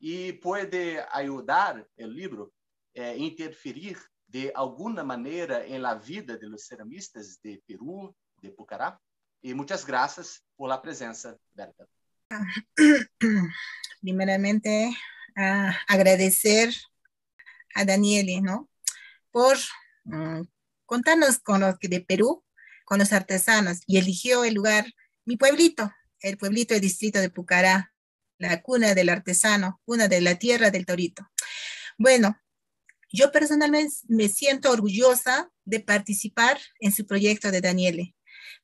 [0.00, 2.52] E pode ajudar o livro
[2.96, 8.50] a eh, interferir de alguma maneira em la vida de los ceramistas de Peru, de
[8.50, 8.98] Pucará?
[9.42, 11.88] E muitas graças por la presença, Berta.
[14.00, 14.96] primeramente
[15.86, 16.74] agradecer
[17.74, 18.68] a Daniele, ¿no?
[19.30, 19.56] Por
[20.04, 20.42] mm,
[20.84, 22.44] contarnos con los de Perú,
[22.84, 24.86] con los artesanos, y eligió el lugar,
[25.24, 27.92] mi pueblito, el pueblito del distrito de Pucará,
[28.38, 31.30] la cuna del artesano, cuna de la tierra del torito.
[31.98, 32.40] Bueno,
[33.12, 38.14] yo personalmente me siento orgullosa de participar en su proyecto de Daniele.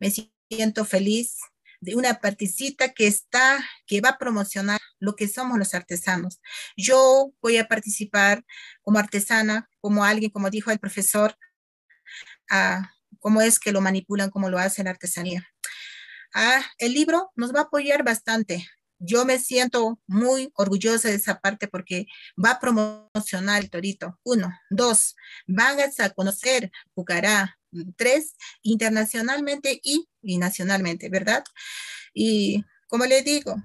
[0.00, 1.38] Me siento feliz
[1.84, 6.40] de una particita que está, que va a promocionar lo que somos los artesanos.
[6.76, 8.44] Yo voy a participar
[8.82, 11.36] como artesana, como alguien, como dijo el profesor,
[12.50, 15.46] a cómo es que lo manipulan, cómo lo hacen la artesanía.
[16.34, 18.66] Ah, el libro nos va a apoyar bastante.
[18.98, 22.06] Yo me siento muy orgullosa de esa parte porque
[22.42, 24.18] va a promocionar el torito.
[24.24, 25.16] Uno, dos,
[25.46, 27.58] van a conocer Pucará.
[27.96, 31.44] Tres, internacionalmente y, y nacionalmente, ¿verdad?
[32.12, 33.56] Y como le digo,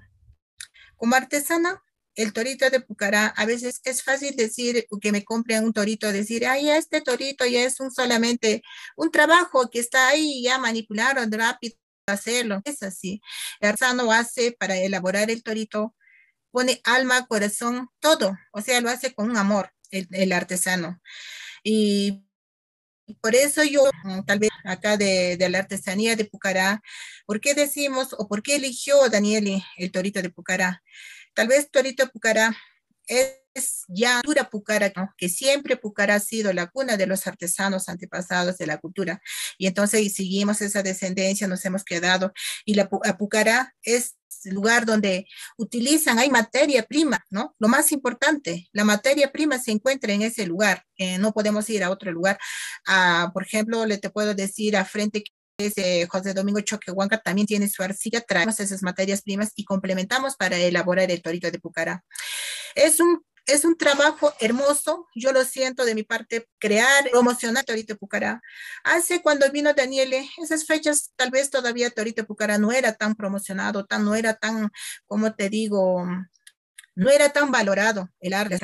[0.96, 1.82] como artesana,
[2.14, 6.46] el torito de Pucará, a veces es fácil decir que me compren un torito, decir,
[6.46, 8.62] ay, este torito ya es un solamente
[8.96, 12.60] un trabajo que está ahí, ya manipularon rápido hacerlo.
[12.64, 13.22] Es así.
[13.60, 15.94] El artesano hace para elaborar el torito,
[16.50, 18.36] pone alma, corazón, todo.
[18.52, 21.00] O sea, lo hace con un amor, el, artesano.
[21.62, 22.24] Y
[23.20, 26.82] por eso yo, mm, tal vez acá de, de, la artesanía de Pucará,
[27.26, 30.82] ¿por qué decimos o por qué eligió Danieli el torito de Pucará?
[31.34, 32.56] Tal vez Torito Pucará
[33.06, 33.39] es
[33.88, 38.66] ya cultura Pucara, que siempre Pucará ha sido la cuna de los artesanos antepasados de
[38.66, 39.20] la cultura.
[39.58, 42.32] Y entonces seguimos esa descendencia, nos hemos quedado.
[42.64, 47.54] Y la Pucará es lugar donde utilizan, hay materia prima, ¿no?
[47.58, 50.84] Lo más importante, la materia prima se encuentra en ese lugar,
[51.18, 52.38] no podemos ir a otro lugar.
[52.86, 55.24] Ah, por ejemplo, le te puedo decir a frente
[55.60, 60.56] eh, José Domingo Choquehuanca también tiene su arcilla, traemos esas materias primas y complementamos para
[60.56, 62.04] elaborar el torito de Pucará.
[62.74, 67.96] Es un es un trabajo hermoso, yo lo siento de mi parte, crear, promocionar Torito
[67.96, 68.40] Pucará.
[68.84, 73.84] Hace cuando vino Daniele, esas fechas tal vez todavía Torito Pucará no era tan promocionado,
[73.86, 74.70] tan, no era tan,
[75.06, 76.06] como te digo,
[76.94, 78.58] no era tan valorado el arte,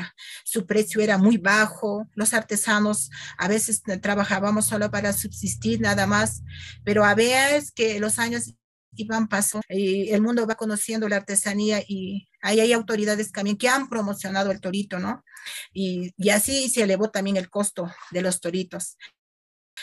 [0.45, 6.43] su precio era muy bajo, los artesanos a veces trabajábamos solo para subsistir nada más,
[6.85, 8.55] pero a veces que los años
[8.97, 13.69] iban pasando y el mundo va conociendo la artesanía y ahí hay autoridades también que
[13.69, 15.25] han promocionado el torito, ¿no?
[15.73, 18.97] Y, y así se elevó también el costo de los toritos.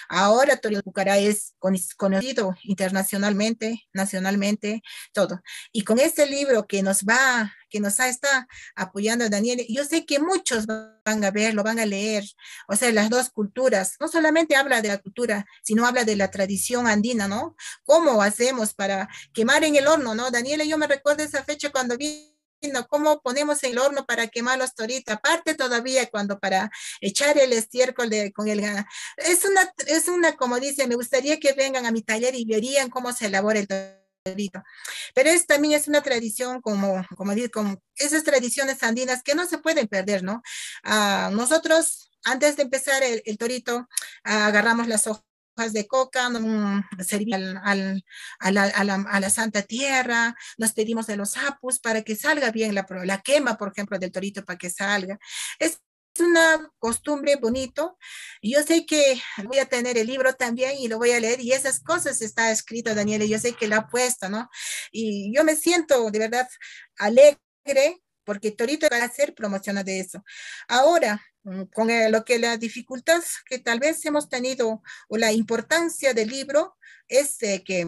[0.09, 1.53] Ahora Torito Pucará es
[1.97, 4.81] conocido internacionalmente, nacionalmente,
[5.13, 5.41] todo.
[5.71, 10.19] Y con este libro que nos va, que nos está apoyando Daniel, yo sé que
[10.19, 12.23] muchos van a verlo, van a leer,
[12.67, 16.29] o sea, las dos culturas, no solamente habla de la cultura, sino habla de la
[16.29, 17.55] tradición andina, ¿no?
[17.83, 20.29] ¿Cómo hacemos para quemar en el horno, ¿no?
[20.29, 22.32] Daniela, yo me recuerdo esa fecha cuando vi
[22.87, 26.71] cómo ponemos el horno para quemar los toritos, aparte todavía cuando para
[27.01, 28.59] echar el estiércol de, con el
[29.17, 32.89] es una, es una, como dice, me gustaría que vengan a mi taller y verían
[32.89, 34.63] cómo se elabora el torito.
[35.13, 39.57] Pero es, también es una tradición como, como, como esas tradiciones andinas que no se
[39.57, 40.41] pueden perder, ¿no?
[40.83, 43.87] Ah, nosotros, antes de empezar el, el torito,
[44.23, 46.29] agarramos las hojas de coca,
[47.05, 47.57] servir al,
[48.39, 52.15] a, la, a, la, a, la, Santa Tierra, nos pedimos de los apus para que
[52.15, 55.19] salga bien la, la quema, por ejemplo, del torito para que salga.
[55.59, 55.79] Es
[56.19, 57.97] una costumbre bonito.
[58.41, 61.53] Yo sé que voy a tener el libro también y lo voy a leer y
[61.53, 64.49] esas cosas está escrito, Daniel, y yo sé que lo ha puesto, ¿no?
[64.91, 66.47] Y yo me siento de verdad
[66.97, 70.23] alegre porque Torito va a hacer promoción de eso.
[70.67, 76.13] Ahora, mm, con lo que la dificultad que tal vez hemos tenido o la importancia
[76.13, 77.85] del libro es que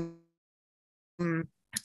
[1.17, 1.41] mm,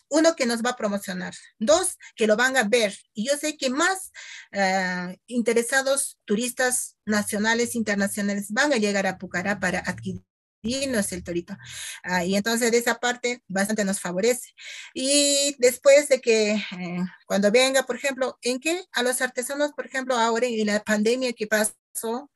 [0.08, 3.56] uno que nos va a promocionar, dos que lo van a ver y yo sé
[3.56, 4.12] que más
[4.52, 10.29] uh, interesados turistas nacionales, internacionales van a llegar a Pucará para adquirir
[10.62, 11.56] es el torito.
[12.02, 14.52] Ah, y entonces de esa parte bastante nos favorece.
[14.94, 18.84] Y después de que eh, cuando venga, por ejemplo, ¿en qué?
[18.92, 22.30] A los artesanos, por ejemplo, ahora en la pandemia que pasó,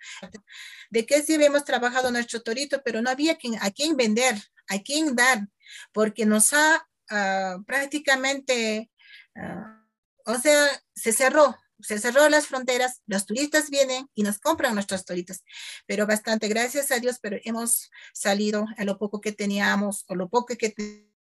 [0.91, 4.37] de que sí hemos trabajado nuestro torito, pero no había quien, a quién vender,
[4.69, 5.49] a quién dar,
[5.93, 8.91] porque nos ha uh, prácticamente,
[9.37, 14.75] uh, o sea, se cerró, se cerró las fronteras, los turistas vienen y nos compran
[14.75, 15.45] nuestros toritos,
[15.87, 20.29] pero bastante, gracias a Dios, pero hemos salido a lo poco que teníamos o lo
[20.29, 20.75] poco que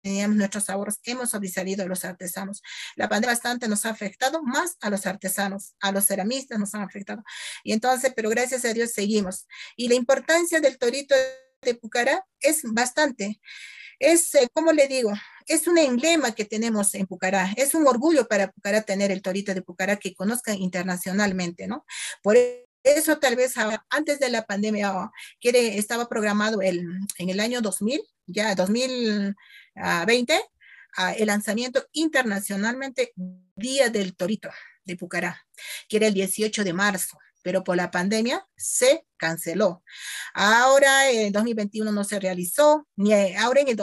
[0.02, 2.62] teníamos nuestros ahorros, hemos sobresalido a los artesanos.
[2.96, 6.82] La pandemia bastante nos ha afectado más a los artesanos, a los ceramistas nos han
[6.82, 7.24] afectado.
[7.64, 9.48] Y entonces, pero gracias a Dios seguimos.
[9.76, 11.16] Y la importancia del torito
[11.62, 13.40] de Pucará es bastante
[14.02, 15.14] es, eh, como le digo,
[15.52, 19.54] es un emblema que tenemos en Pucará, es un orgullo para Pucará tener el torito
[19.54, 21.86] de Pucará que conozcan internacionalmente, ¿no?
[22.24, 22.38] Por
[22.84, 23.56] eso tal vez
[23.90, 26.86] antes de la pandemia quiere, estaba programado el,
[27.18, 29.36] en el año 2000, ya 2020,
[30.98, 33.14] ah, el lanzamiento internacionalmente
[33.56, 34.50] Día del Torito
[34.86, 35.46] de Pucará,
[35.88, 37.18] que era el 18 de marzo.
[37.44, 39.84] pero por la pandemia se canceló.
[40.34, 43.76] Ahora en 2021 no se realizó, ni ahora en el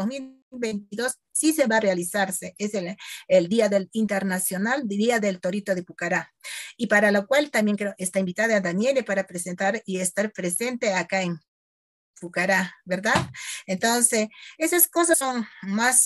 [0.50, 2.54] 2022 sí se va a realizarse.
[2.58, 2.96] Es el,
[3.28, 6.32] el Día del Internacional, Día del Torito de Pucará.
[6.76, 10.94] Y para lo cual también creo, está invitada a Daniele para presentar y estar presente
[10.94, 11.40] acá en
[12.20, 13.30] Pucará, ¿verdad?
[13.66, 14.28] Entonces,
[14.58, 16.04] esas cosas son más,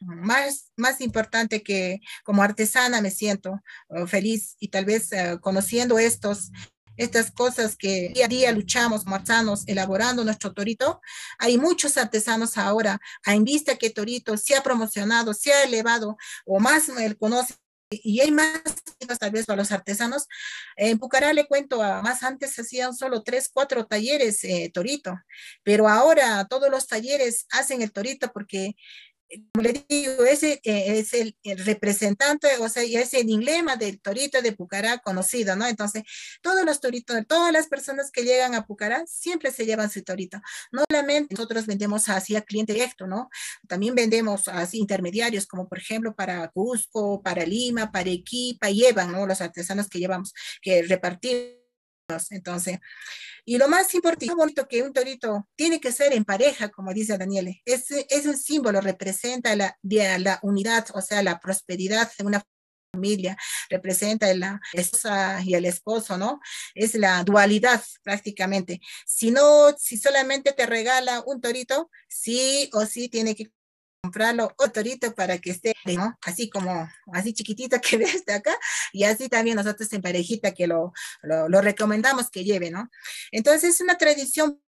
[0.00, 5.98] más, más importantes que como artesana me siento oh, feliz y tal vez eh, conociendo
[5.98, 6.52] estos
[7.00, 11.00] estas cosas que día a día luchamos como artesanos elaborando nuestro torito.
[11.38, 16.60] Hay muchos artesanos ahora, en vista que torito se ha promocionado, se ha elevado o
[16.60, 17.54] más el conoce
[17.90, 18.62] y hay más
[19.18, 20.28] tal vez para los artesanos.
[20.76, 25.18] En Pucará le cuento, a, más antes hacían solo tres, cuatro talleres eh, torito,
[25.64, 28.76] pero ahora todos los talleres hacen el torito porque
[29.52, 34.42] como le digo, ese eh, es el, representante, o sea, es el emblema del torito
[34.42, 35.66] de Pucará conocido, ¿no?
[35.66, 36.02] Entonces,
[36.42, 40.40] todos los toritos, todas las personas que llegan a Pucará siempre se llevan su torito.
[40.72, 43.30] No solamente nosotros vendemos así a cliente directo, ¿no?
[43.68, 49.26] También vendemos así intermediarios, como por ejemplo para Cusco, para Lima, para Equipa, llevan, ¿no?
[49.26, 51.60] Los artesanos que llevamos, que repartimos.
[52.30, 52.78] Entonces,
[53.44, 57.62] y lo más importante, que un torito tiene que ser en pareja, como dice Daniele.
[57.64, 62.42] Es, es un símbolo, representa la, la unidad, o sea, la prosperidad de una
[62.92, 63.36] familia,
[63.68, 66.40] representa la esposa y el esposo, ¿no?
[66.74, 68.80] Es la dualidad prácticamente.
[69.06, 73.50] Si no, si solamente te regala un torito, sí o sí tiene que
[74.02, 75.74] comprarlo torito para que esté.
[76.22, 78.56] Así como, así chiquitito que ves de acá,
[78.92, 80.92] y así también nosotros en parejita que lo,
[81.22, 82.90] lo, recomendamos que lleve, ¿no?
[83.30, 84.60] Entonces es una tradición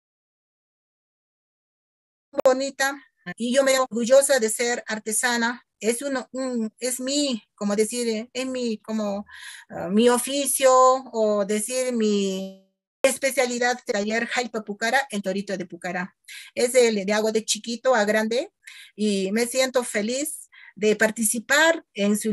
[2.45, 2.95] bonita
[3.37, 5.66] y yo me orgullosa de ser artesana.
[5.80, 9.26] Es uno, un, es mi, como decir, es mi, como
[9.70, 12.71] uh, mi oficio o decir mi
[13.03, 16.16] especialidad taller Jaipa Pucara, el torito de Pucara.
[16.55, 18.50] Es el de agua de chiquito a grande
[18.94, 22.32] y me siento feliz de participar en su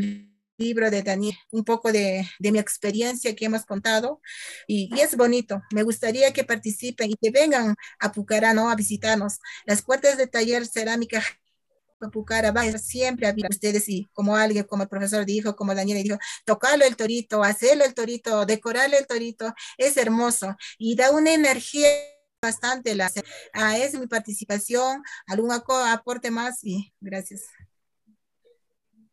[0.57, 4.21] libro de Daniel, un poco de, de mi experiencia que hemos contado
[4.67, 5.61] y, es bonito.
[5.73, 8.69] Me gustaría que participen y que vengan a Pucara, ¿no?
[8.69, 9.39] A visitarnos.
[9.65, 11.23] Las puertas de taller cerámica
[12.07, 16.01] Pucara va a siempre a ustedes y como alguien, como el profesor dijo, como Daniel
[16.01, 21.33] dijo, tocarlo el torito, hacerlo el torito, decorarlo el torito, es hermoso y da una
[21.33, 21.89] energía
[22.41, 22.95] bastante.
[22.95, 23.11] La,
[23.53, 27.43] ah, es mi participación, algún aporte más y gracias.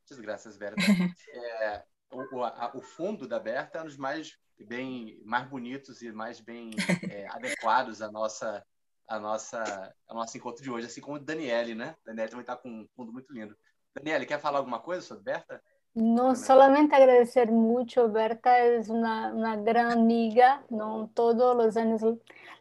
[0.08, 0.80] Muchas gracias, Berta.
[0.82, 6.12] É, o, a, o, fundo da Berta é um dos mais bem mais bonitos e
[6.12, 6.70] mais bem
[7.10, 8.64] é, adequados à nossa
[9.08, 11.96] a nossa a nosso encontro de hoje, assim como o Daniele, né?
[12.04, 13.56] Daniele também está com um fundo muito lindo.
[13.94, 15.62] Daniele, quer falar alguma coisa sobre Berta?
[15.94, 21.10] No solamente agradecer mucho, Berta es una, una, gran amiga, ¿no?
[21.14, 22.02] Todos los años,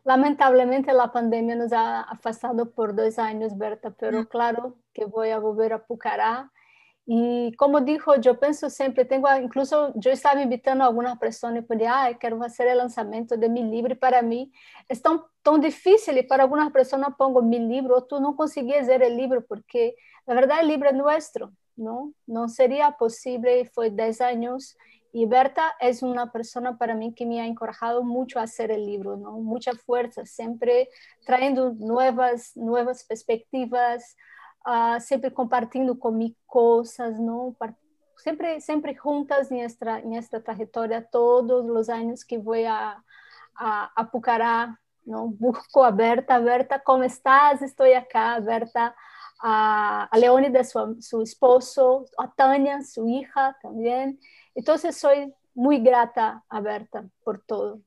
[0.05, 4.25] lamentablemente la pandemia nos ha afastado por dos años, Berta, pero mm.
[4.27, 6.49] claro que voy a volver a Pucará
[7.07, 12.13] e como dijo, eu penso sempre, tenho, incluso eu estava invitando algumas pessoas para, ah,
[12.15, 14.49] quero fazer o lançamento de meu livro, para mim
[14.89, 18.87] é tão, tão difícil, e para algumas pessoas pongo meu livro, ou tu não conseguias
[18.87, 19.95] ler o livro, porque,
[20.25, 22.11] na verdade, o livro é nosso, não?
[22.27, 24.75] Não seria possível, foi 10 anos,
[25.13, 28.75] e Berta é uma pessoa para mim que me ha encorajado muito a fazer o
[28.75, 29.41] livro, não?
[29.41, 30.89] Muita força, sempre
[31.23, 34.03] trazendo novas, novas perspectivas,
[34.65, 37.55] uh, sempre compartilhando comigo coisas, não?
[38.17, 42.97] Sempre, sempre juntas nesta nesta trajetória todos os anos que vou a,
[43.55, 45.29] a, a Pucará, não?
[45.29, 47.61] Busco a Berta, Berta, como estás?
[47.61, 48.93] Estou aqui, Berta.
[49.41, 54.17] A, a Leônida, seu, seu esposo, a Tânia, sua hija também.
[54.55, 55.11] Então, sou
[55.55, 57.83] muito grata a Berta por todo.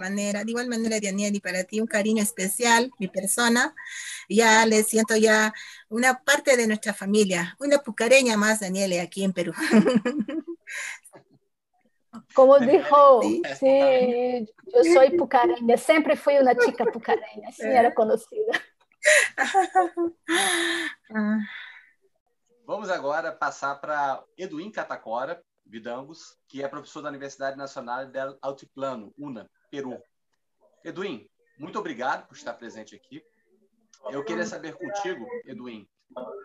[0.00, 3.74] Manera, de igual manera, Daniel, y para ti un cariño especial, mi persona,
[4.28, 5.54] ya le siento ya
[5.88, 9.52] una parte de nuestra familia, una pucareña más, Daniel, aquí en Perú.
[12.34, 18.52] Como dijo, sí, sí yo soy pucareña, siempre fui una chica pucareña, así era conocida.
[22.66, 29.12] Vamos agora passar para Eduin Catacora Vidangos, que é professor da Universidade Nacional del Altiplano,
[29.16, 29.48] UNA.
[29.70, 29.98] Peru.
[30.84, 33.22] Eduim, muito obrigado por estar presente aqui.
[34.10, 35.86] Eu queria saber contigo, Eduim,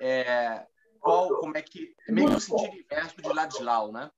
[0.01, 0.65] é,
[0.99, 4.11] qual, como é que, é meio que o sentido inverso de Ladislau, né?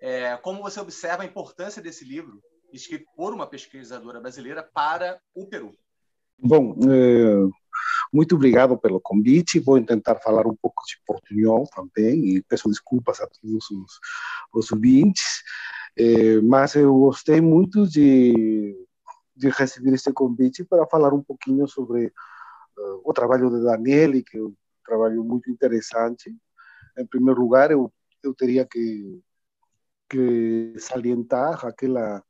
[0.00, 2.42] É, como você observa a importância desse livro,
[2.72, 5.74] escrito por uma pesquisadora brasileira, para o Peru?
[6.38, 7.50] Bom, é,
[8.12, 9.58] muito obrigado pelo convite.
[9.58, 14.00] Vou tentar falar um pouco de portunhol também e peço desculpas a todos os,
[14.54, 15.42] os ouvintes.
[15.98, 18.76] É, mas eu gostei muito de,
[19.34, 24.38] de receber esse convite para falar um pouquinho sobre uh, o trabalho de Daniele, que
[24.38, 24.54] é um
[24.86, 26.32] trabalho muito interessante.
[26.96, 27.92] Em primeiro lugar, eu,
[28.22, 29.20] eu teria que,
[30.08, 32.22] que salientar aquela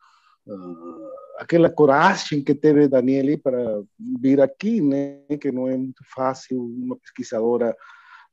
[0.47, 1.09] uh,
[1.39, 3.83] aquela coragem que teve Daniele para
[4.21, 5.21] vir aqui, né?
[5.41, 7.77] Que não é muito fácil uma pesquisadora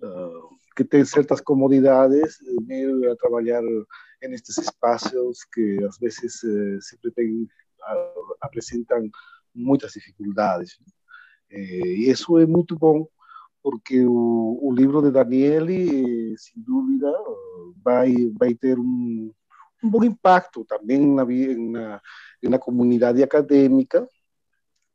[0.02, 3.62] uh, que tem certas comodidades vir a trabalhar
[4.22, 9.10] nestes espaços que às vezes uh, sempre tem, uh, apresentam
[9.54, 10.78] muitas dificuldades.
[11.50, 13.08] E isso é muito bom,
[13.62, 17.12] porque o, livro de Daniele, sem dúvida,
[17.84, 19.32] vai, vai ter um,
[19.84, 22.02] um bom impacto também na,
[22.44, 24.08] na, comunidade acadêmica,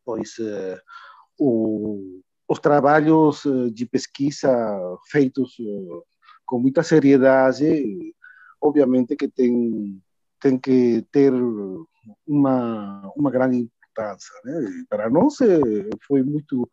[0.05, 0.79] pois uh,
[1.39, 4.51] o, os trabalhos eh, de pesquisa
[5.09, 6.05] feitos uh,
[6.45, 8.13] com muita seriedade,
[8.61, 10.03] obviamente que tem,
[10.41, 11.33] tem que ter
[12.27, 14.35] uma, uma grande importância.
[14.45, 14.85] Né?
[14.89, 15.39] Para nós
[16.07, 16.69] foi muito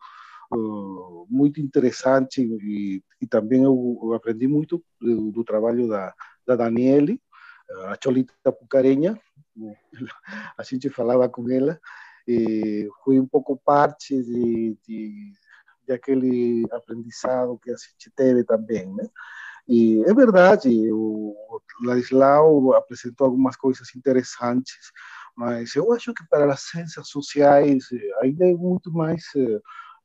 [0.53, 6.13] uh, muito interessante e, e também eu, eu aprendi muito do, do, trabalho da,
[6.45, 7.21] da Daniele,
[7.87, 9.19] a Cholita Pucarenha,
[10.57, 11.79] a gente falava com ela,
[12.27, 15.33] e foi um pouco parte de, de,
[15.85, 19.07] de aquele aprendizado que a gente teve também, né?
[19.67, 21.35] E é verdade, o
[21.83, 24.91] Ladislau apresentou algumas coisas interessantes,
[25.35, 27.89] mas eu acho que para as ciências sociais
[28.21, 29.23] ainda é muito mais,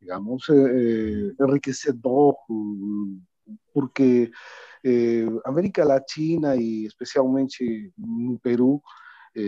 [0.00, 0.46] digamos,
[1.40, 2.36] enriquecedor,
[3.72, 4.30] porque
[4.84, 8.82] eh, América Latina e especialmente no Peru,
[9.36, 9.40] eh,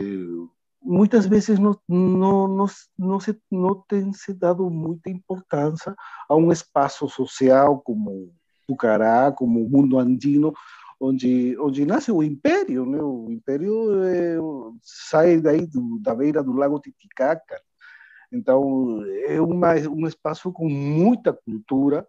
[0.81, 2.67] muitas vezes não, não, não,
[2.99, 5.95] não, se, não tem se dado muita importância
[6.29, 8.33] a um espaço social como
[8.67, 10.53] Pucará, como o mundo andino,
[11.01, 12.87] onde, onde nasce o império.
[12.87, 13.03] Né?
[13.03, 14.37] O império é,
[14.83, 17.61] sai daí do, da beira do lago Titicaca.
[18.33, 22.07] Então, é uma, um espaço com muita cultura,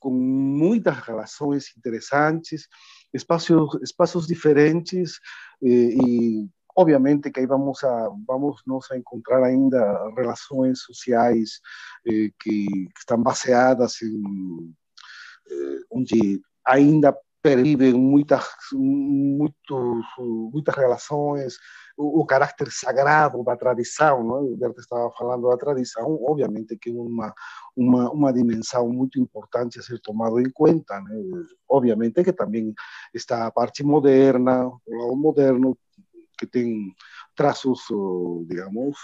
[0.00, 2.68] com muitas relações interessantes,
[3.12, 5.18] espaços, espaços diferentes
[5.60, 11.60] e, e obviamente que aí vamos a vamos nós a encontrar ainda relações sociais
[12.06, 14.85] eh, que, que, estão baseadas em eh,
[15.90, 20.02] onde ainda pervivem muitas muito,
[20.52, 21.56] muitas relações
[21.96, 24.44] o, o, caráter sagrado da tradição, não?
[24.44, 27.32] o Berta estava falando da tradição, obviamente que é uma,
[27.74, 31.14] uma, uma dimensão muito importante a ser tomado em conta, né?
[31.68, 32.74] obviamente que também
[33.14, 35.78] está a parte moderna, o lado moderno,
[36.38, 36.94] que tem
[37.34, 37.80] traços,
[38.46, 38.98] digamos,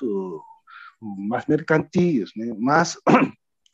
[1.01, 2.55] mais mercantis, né?
[2.59, 2.99] mas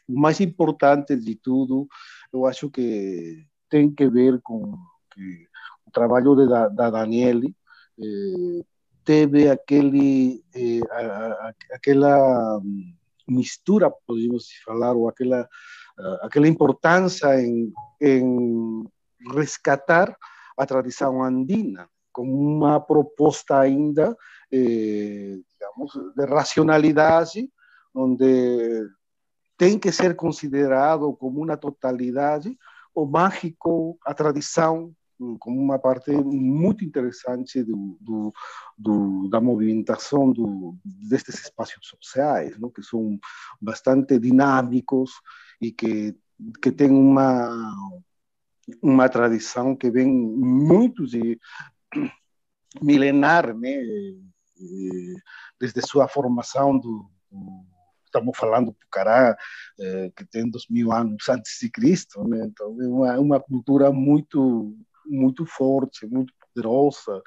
[0.08, 1.88] o mais importante de tudo,
[2.32, 4.74] eu acho que tem que ver com
[5.12, 5.46] que
[5.86, 7.54] o trabalho de, da, da Daniele,
[7.98, 8.64] eh,
[9.04, 12.60] teve aquele, eh, a, a, aquela
[13.26, 15.48] mistura, podemos falar, ou aquela,
[16.22, 18.84] aquela importância em, em
[19.34, 20.16] resgatar
[20.56, 24.16] a tradição andina, com uma proposta ainda,
[24.52, 27.50] eh, digamos, de racionalidade,
[27.94, 28.88] onde
[29.58, 32.56] tem que ser considerado como uma totalidade
[32.94, 34.94] o mágico, a tradição
[35.40, 38.32] como uma parte muito interessante do, do,
[38.76, 40.32] do, da movimentação
[40.84, 42.70] destes espaços sociais, não?
[42.70, 43.18] que são
[43.60, 45.10] bastante dinâmicos
[45.60, 46.16] e que,
[46.62, 47.50] que têm uma,
[48.80, 51.38] uma tradição que vem muito de
[52.80, 53.76] milenar, né?
[55.58, 57.77] desde sua formação do, do
[58.08, 59.36] estamos falando do Pucará,
[59.78, 62.46] eh, que tem dois mil anos antes de Cristo, né?
[62.46, 67.22] então é uma, uma cultura muito muito forte, muito poderosa,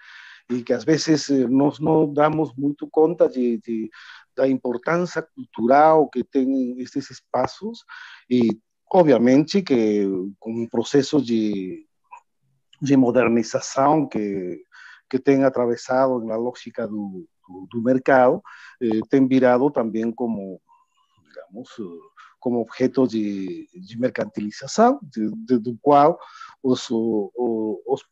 [0.50, 3.90] e que às vezes eh, nós não damos muito conta de, de
[4.36, 7.84] da importância cultural que tem esses espaços,
[8.30, 8.58] e
[8.92, 10.06] obviamente que
[10.40, 11.86] com um processo de,
[12.82, 14.64] de modernização que,
[15.10, 18.42] que tem atravessado na lógica do, do, do mercado,
[18.82, 20.62] eh, tem virado também como,
[21.48, 21.70] digamos,
[22.40, 26.20] como objeto de, de mercantilização, do qual
[26.64, 28.04] os, os,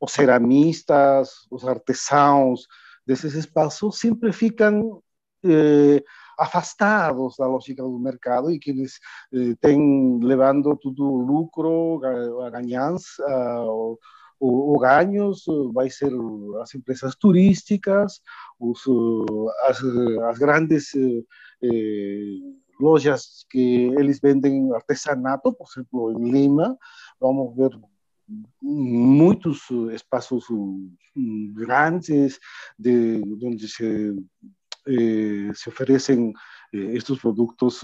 [0.00, 2.66] os ceramistas, os artesãos
[3.06, 5.02] desses espaços sempre ficam
[5.44, 6.02] eh,
[6.38, 8.98] afastados da lógica do mercado e que eles
[9.32, 12.00] eh, têm levando tudo o lucro,
[12.44, 13.24] a ganhança,
[13.64, 13.98] o,
[14.38, 16.12] o, o, ganhos vai ser
[16.62, 18.20] as empresas turísticas,
[18.58, 18.82] os,
[19.66, 19.82] as,
[20.30, 21.22] as grandes eh,
[22.80, 26.76] lojas que eles vendem artesanato, por exemplo, em Lima,
[27.20, 27.70] vamos ver
[28.62, 30.44] muitos espaços
[31.54, 32.38] grandes
[32.78, 33.20] de
[33.68, 34.14] se
[34.86, 36.32] eh, se oferecem
[36.72, 37.82] eh, estes produtos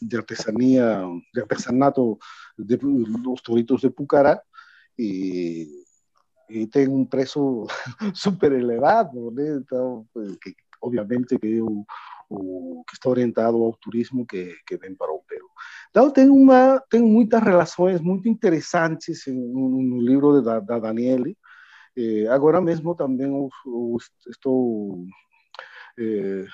[0.00, 1.04] de artesania,
[1.34, 2.18] de artesanato
[2.56, 2.78] de
[3.22, 4.40] los toritos de Pucará
[4.98, 5.68] e,
[6.48, 7.66] e tem um preço
[8.14, 9.34] super elevado?
[9.38, 10.06] Então,
[10.40, 11.60] que, obviamente que
[12.28, 15.48] o, que está orientado ao turismo que, que vem para o Peru.
[15.90, 21.36] Então, tem, uma, tem muitas relações muito interessantes no livro da, da Daniele.
[21.96, 23.30] Eh, agora mesmo também
[24.28, 25.06] estou
[25.98, 26.46] eh,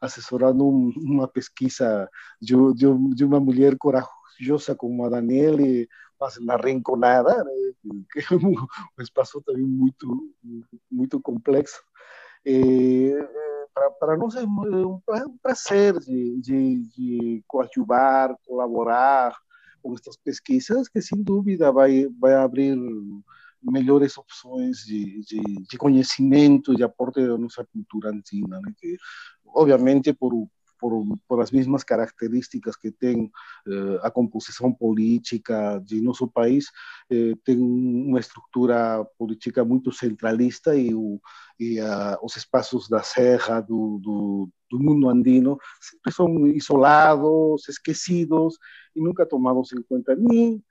[0.00, 2.08] assessorando uma pesquisa
[2.40, 5.88] de, de, de, uma mulher corajosa como a Daniele,
[6.20, 7.52] mas na Rinconada, né,
[8.12, 8.54] que é um,
[8.98, 10.32] um espaço também muito,
[10.90, 11.82] muito complexo.
[12.44, 13.28] Eh,
[13.98, 15.00] para nós é um,
[15.42, 19.36] prazer de, de, de coadjuvar, colaborar
[19.82, 22.76] com estas pesquisas, que sem dúvida vai, vai abrir
[23.62, 28.72] melhores opções de, de, de conhecimento de aporte da nossa cultura andina, né?
[28.78, 28.96] que
[29.46, 30.32] obviamente por
[30.78, 33.30] por, por as mesmas características que tem
[33.66, 36.66] eh, a composição política de nosso país,
[37.10, 41.20] eh, tem uma estrutura política muito centralista e, o,
[41.58, 48.58] e a, os espaços da serra, do, do, do mundo andino, sempre são isolados, esquecidos
[48.94, 50.62] e nunca tomados em conta nem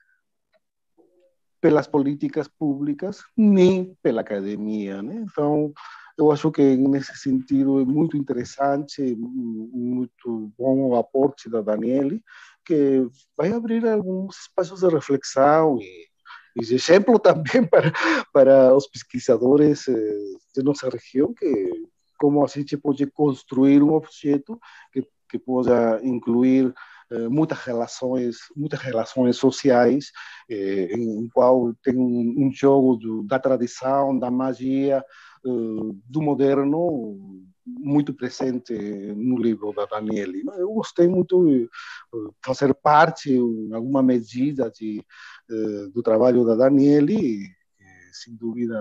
[1.65, 5.01] pelas políticas públicas, nem pela academia.
[5.01, 5.25] Né?
[5.27, 5.73] Então,
[6.17, 12.23] eu acho que nesse sentido é muito interessante, muito bom o aporte da Daniele,
[12.63, 13.05] que
[13.37, 16.07] vai abrir alguns espaços de reflexão e,
[16.55, 17.91] e de exemplo também para,
[18.31, 20.17] para os pesquisadores eh,
[20.55, 21.87] de nossa região, que
[22.17, 24.57] como a gente pode construir um objeto
[24.93, 26.73] que, que possa incluir
[27.11, 30.11] eh, muitas relações muitas relações sociais
[30.49, 35.03] eh, em qual tem um, um jogo do, da tradição da magia
[35.45, 40.43] do moderno muito presente no livro da Daniele.
[40.57, 44.99] Eu gostei muito de eh, fazer parte, em alguma medida, de,
[45.49, 47.49] eh, do trabalho da Daniele,
[48.11, 48.79] sem dúvida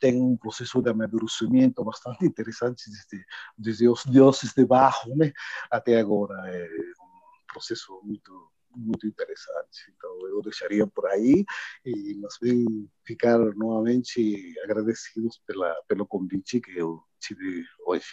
[0.00, 3.26] tem um processo de amadurecimento bastante interessante desde,
[3.56, 5.32] desde os deuses de barro né,
[5.70, 6.34] até agora.
[6.48, 8.32] É um processo muito
[8.76, 9.92] muito interessante.
[9.96, 11.44] Então, eu deixaria por aí
[11.84, 18.06] e mas bem ficar novamente agradecidos pela, pelo convite que eu tive hoje.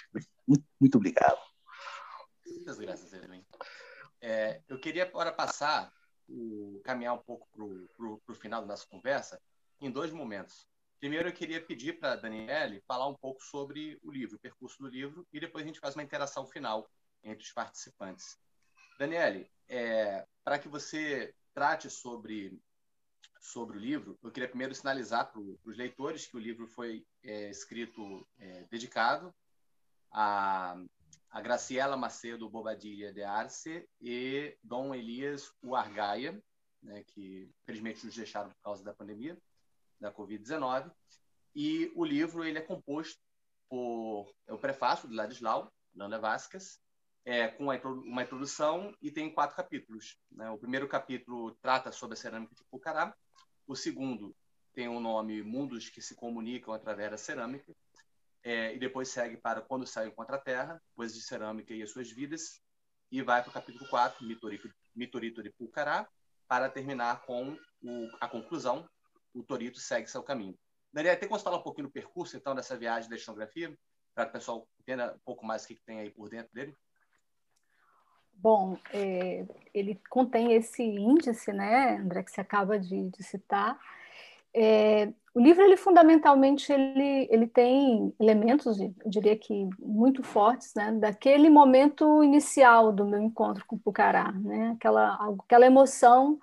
[0.79, 1.37] Muito obrigado.
[2.45, 3.45] Muitas graças, Edwin.
[4.21, 5.91] É, eu queria agora passar,
[6.27, 9.41] o, caminhar um pouco para o final da nossa conversa,
[9.79, 10.67] em dois momentos.
[10.99, 14.81] Primeiro, eu queria pedir para a Daniele falar um pouco sobre o livro, o percurso
[14.81, 16.89] do livro, e depois a gente faz uma interação final
[17.23, 18.37] entre os participantes.
[18.97, 22.59] Daniele, é, para que você trate sobre,
[23.39, 27.49] sobre o livro, eu queria primeiro sinalizar para os leitores que o livro foi é,
[27.49, 29.33] escrito é, dedicado
[30.11, 30.75] a,
[31.29, 36.41] a Graciela Macedo Bobadilha de Arce e Dom Elias Uargaia,
[36.81, 39.37] né, que infelizmente nos deixaram por causa da pandemia
[39.99, 40.91] da Covid-19.
[41.55, 43.19] E o livro ele é composto
[43.69, 46.79] por é o prefácio de Ladislau Landa Vasquez,
[47.27, 50.17] é, com uma introdução e tem quatro capítulos.
[50.31, 50.49] Né?
[50.49, 53.13] O primeiro capítulo trata sobre a cerâmica de Pucará,
[53.67, 54.33] o segundo
[54.73, 57.75] tem o nome Mundos que se comunicam através da cerâmica,
[58.43, 61.91] é, e depois segue para Quando Saiu contra a Terra, Coisas de Cerâmica e as
[61.91, 62.61] Suas Vidas,
[63.11, 64.25] e vai para o capítulo 4,
[64.95, 66.07] Mitorito, de Pucará,
[66.47, 68.89] para terminar com o, a conclusão,
[69.33, 70.57] o Torito segue seu caminho.
[70.93, 73.77] Daniel, tem como falar um pouquinho do percurso, então, dessa viagem da etnografia,
[74.15, 76.73] para que o pessoal entenda um pouco mais o que tem aí por dentro dele?
[78.39, 83.79] Bom, é, ele contém esse índice, né, André, que você acaba de, de citar.
[84.53, 90.91] É, o livro, ele fundamentalmente, ele, ele tem elementos, eu diria que muito fortes, né,
[90.93, 95.13] daquele momento inicial do meu encontro com o Pucará, né, aquela,
[95.43, 96.39] aquela emoção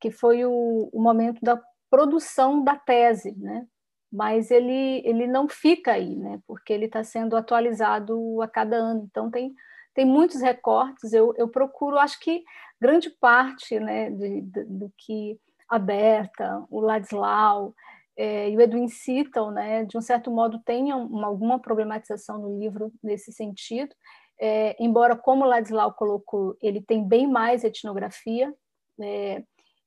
[0.00, 1.58] que foi o, o momento da
[1.88, 3.66] produção da tese, né,
[4.12, 9.08] mas ele, ele não fica aí, né, porque ele está sendo atualizado a cada ano,
[9.10, 9.54] então tem
[9.96, 12.44] tem muitos recortes, eu, eu procuro, acho que
[12.78, 17.74] grande parte né, de, de, do que a Berta, o Ladislau
[18.14, 22.58] é, e o Edwin citam, né, de um certo modo, tenham uma, alguma problematização no
[22.58, 23.94] livro nesse sentido,
[24.38, 28.54] é, embora, como o Ladislau colocou, ele tem bem mais etnografia,
[29.00, 29.42] é,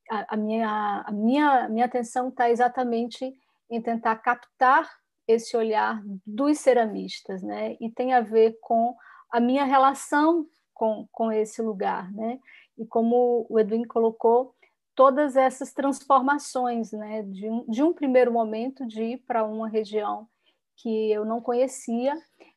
[0.09, 3.31] a, a, minha, a minha, minha atenção está exatamente
[3.69, 4.89] em tentar captar
[5.27, 7.77] esse olhar dos ceramistas, né?
[7.79, 8.95] E tem a ver com
[9.31, 12.39] a minha relação com, com esse lugar, né?
[12.77, 14.55] E como o Edwin colocou,
[14.95, 17.23] todas essas transformações, né?
[17.23, 20.27] De um, de um primeiro momento de ir para uma região
[20.77, 22.15] que eu não conhecia,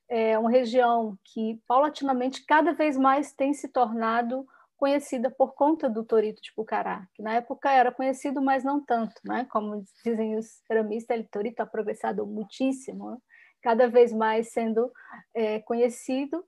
[0.09, 4.47] é uma região que paulatinamente cada vez mais tem se tornado
[4.77, 9.15] conhecida por conta do torito de Pucará, que na época era conhecido, mas não tanto,
[9.25, 9.47] né?
[9.51, 13.19] Como dizem os ceramistas, o torito ha progressado muitíssimo, né?
[13.63, 14.91] cada vez mais sendo
[15.33, 16.45] é, conhecido.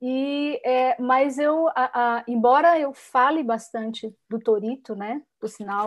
[0.00, 5.22] E é, mas eu, a, a, embora eu fale bastante do torito, né?
[5.40, 5.86] Por sinal,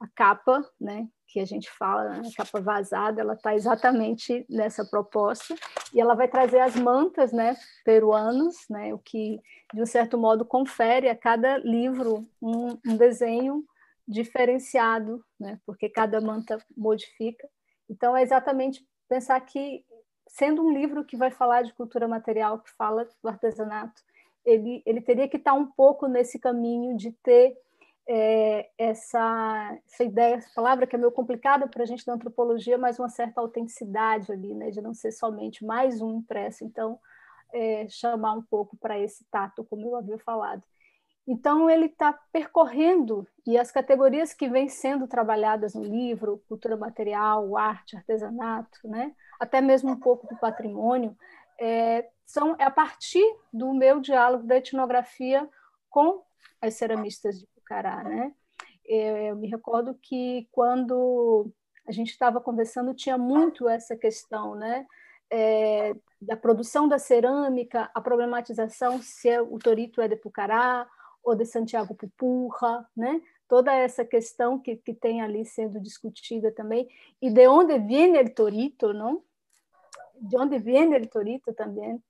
[0.00, 1.08] a capa, né?
[1.30, 5.54] que a gente fala, né, a capa vazada, ela está exatamente nessa proposta
[5.94, 9.40] e ela vai trazer as mantas, né, peruanos, né, o que
[9.72, 13.64] de um certo modo confere a cada livro um, um desenho
[14.06, 17.48] diferenciado, né, porque cada manta modifica.
[17.88, 19.84] Então é exatamente pensar que
[20.32, 24.02] sendo um livro que vai falar de cultura material, que fala do artesanato,
[24.44, 27.56] ele ele teria que estar um pouco nesse caminho de ter
[28.08, 32.76] é, essa, essa ideia, essa palavra que é meio complicada para a gente da antropologia,
[32.76, 36.64] mas uma certa autenticidade ali, né, de não ser somente mais um impresso.
[36.64, 36.98] Então,
[37.52, 40.62] é, chamar um pouco para esse tato, como eu havia falado.
[41.26, 47.56] Então, ele está percorrendo, e as categorias que vêm sendo trabalhadas no livro, cultura material,
[47.56, 49.14] arte, artesanato, né?
[49.40, 51.16] Até mesmo um pouco do patrimônio,
[51.58, 55.48] é, são é a partir do meu diálogo da etnografia
[55.88, 56.22] com
[56.60, 58.34] as ceramistas de Cará, né?
[58.84, 61.52] Eu me recordo que quando
[61.86, 64.86] a gente estava conversando tinha muito essa questão, né?
[65.32, 70.88] É, da produção da cerâmica, a problematização se é, o torito é de Pucará
[71.22, 73.20] ou de Santiago Pupurra, né?
[73.48, 76.88] Toda essa questão que, que tem ali sendo discutida também
[77.22, 79.22] e de onde vem o torito, não?
[80.20, 82.02] De onde vem o torito também?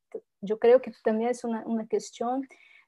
[0.46, 2.42] Eu creio que também é uma, uma questão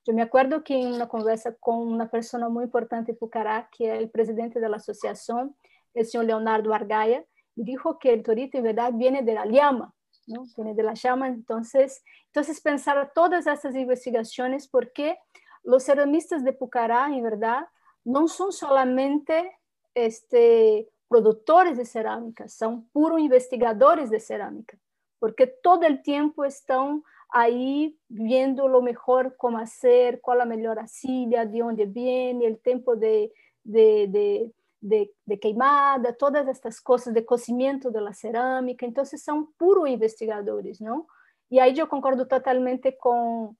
[0.04, 3.86] Eu me acuerdo que en una conversa con una persona muy importante en Pucará, que
[3.86, 5.54] es el presidente de la asociación,
[5.94, 9.94] el señor Leonardo Argaya, dijo que el torito en verdad viene de la llama,
[10.26, 10.44] ¿no?
[10.56, 11.28] viene de la llama.
[11.28, 15.18] Entonces, entonces pensar todas estas investigaciones, porque
[15.62, 17.68] los ceramistas de Pucará, en verdad,
[18.04, 19.56] no son solamente
[19.94, 24.76] este, productores de cerámica, son puros investigadores de cerámica,
[25.22, 31.46] porque todo el tiempo están aí vendo o melhor como fazer, qual a melhor arcilha,
[31.46, 33.30] de onde vem, o tempo de,
[33.64, 38.84] de, de, de, de queimada, todas estas coisas de cocimento da cerâmica.
[38.84, 41.06] Então, são puros investigadores, não?
[41.52, 43.54] E aí eu concordo totalmente com,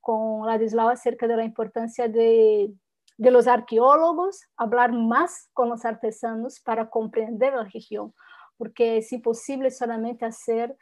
[0.00, 2.74] com Ladislau acerca da importância de,
[3.16, 8.12] de los arqueólogos, falar mais com os artesanos para compreender a região,
[8.58, 10.74] porque é impossível somente fazer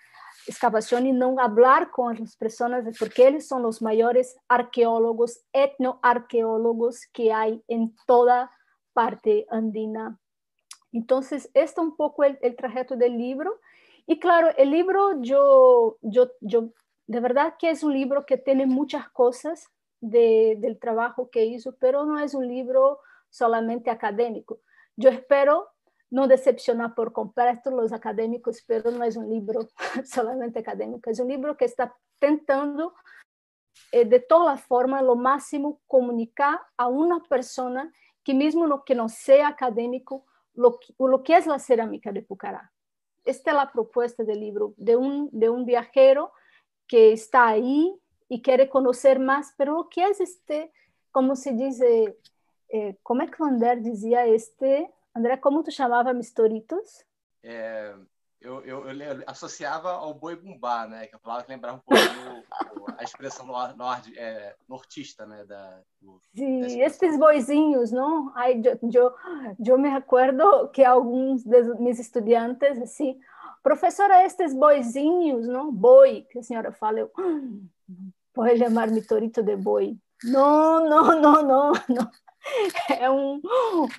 [0.47, 7.33] excavación y no hablar con las personas, porque ellos son los mayores arqueólogos, etnoarqueólogos que
[7.33, 8.51] hay en toda
[8.93, 10.19] parte andina.
[10.93, 13.61] Entonces, este es un poco el, el trajeto del libro.
[14.07, 16.71] Y claro, el libro, yo, yo, yo,
[17.07, 19.69] de verdad que es un libro que tiene muchas cosas
[20.01, 22.99] de, del trabajo que hizo, pero no es un libro
[23.31, 24.61] solamente académico.
[24.97, 25.72] Yo espero
[26.13, 29.67] no decepcionar por completo los académicos, pero no es un libro
[30.05, 32.95] solamente académico, es un libro que está tentando
[33.93, 37.91] eh, de toda forma, lo máximo, comunicar a una persona
[38.23, 42.71] que mismo no, que no sea académico, lo, lo que es la cerámica de Pucará.
[43.25, 46.33] Esta es la propuesta del libro, de un, de viajero
[46.87, 47.99] que está ahí
[48.29, 50.73] y quiere conocer más, pero lo que es este,
[51.11, 52.19] como se dice,
[52.69, 57.05] eh, como es que Vander decía, este André, como tu chamava mistoritos?
[57.43, 57.95] É,
[58.41, 61.07] eu, eu, eu, associava ao boi bumbá, né?
[61.07, 62.03] Que é a palavra que lembrava um pouco
[62.75, 65.45] do, a expressão nord, é, nortista, né?
[65.45, 68.33] Da, do, Sim, esses boizinhos, não?
[68.35, 69.15] Ai, eu, eu,
[69.65, 73.21] eu me recordo que alguns dos meus estudantes, assim,
[73.63, 75.73] professora, estes boizinhos, não?
[75.73, 77.13] Boi, que a senhora fala, eu,
[78.35, 79.97] pode chamar mitorito de boi.
[80.25, 82.11] Não, não, não, não, não.
[82.99, 83.41] É um,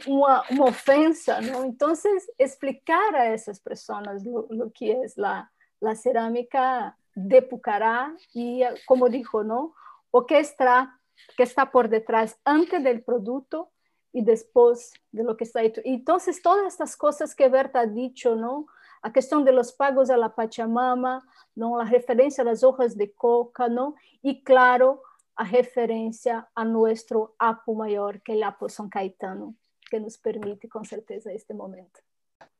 [0.07, 1.65] uma, uma ofensa, não?
[1.65, 1.93] Então,
[2.37, 5.47] explicar a essas pessoas o que é a,
[5.85, 9.71] a cerâmica de Pucará e, como dijo, não?
[10.11, 10.93] O que está,
[11.35, 13.67] que está por detrás antes do produto
[14.13, 15.81] e depois de lo que está hecho.
[15.83, 18.65] Então, todas estas coisas que Berta ha dicho, não?
[19.01, 21.21] A questão de los pagos a la Pachamama,
[21.55, 21.77] não?
[21.77, 23.95] A referência às hojas de coca, não?
[24.23, 24.99] E, claro,
[25.35, 29.55] a referência a nosso Apo maior, que é o Apo São Caetano,
[29.89, 32.01] que nos permite, com certeza, este momento.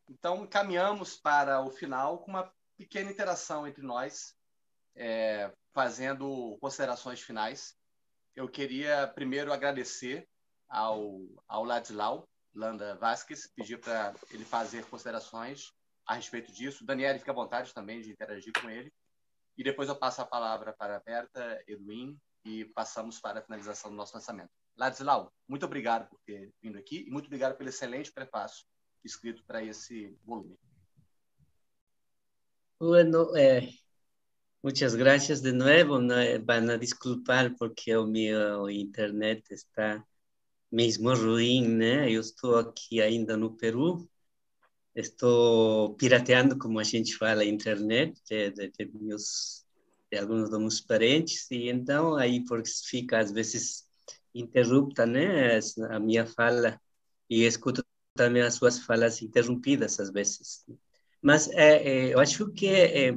[0.10, 4.36] Então, caminhamos para o final com uma pequena interação entre nós,
[4.96, 7.76] é, fazendo considerações finais.
[8.36, 10.28] Eu queria primeiro agradecer
[10.68, 15.72] ao, ao Ladislau Landa Vasquez, pedir para ele fazer considerações
[16.06, 16.86] a respeito disso.
[16.86, 18.94] Daniel, fica à vontade também de interagir com ele.
[19.58, 23.90] E depois eu passo a palavra para a Berta, Edwin, e passamos para a finalização
[23.92, 24.52] do nosso lançamento.
[24.78, 28.66] Ladislau, muito obrigado por ter vindo aqui e muito obrigado pelo excelente prefácio
[29.04, 30.58] escrito para esse volume.
[32.80, 33.70] Bueno, eh,
[34.62, 36.00] muchas gracias de nuevo.
[36.00, 36.16] No,
[36.46, 40.06] van a disculpar porque o meu internet está
[40.72, 42.12] mesmo ruim, né?
[42.12, 44.10] Eu estou aqui ainda no Peru.
[44.96, 49.63] Estou pirateando, como a gente fala, a internet de, de, de meus
[50.14, 53.84] de alguns meus parentes e então aí porque fica às vezes
[54.34, 55.60] interrupta, né,
[55.90, 56.80] a minha fala
[57.30, 57.84] e escuto
[58.16, 60.66] também as suas falas interrompidas às vezes.
[61.22, 63.10] Mas é, é, eu acho que é,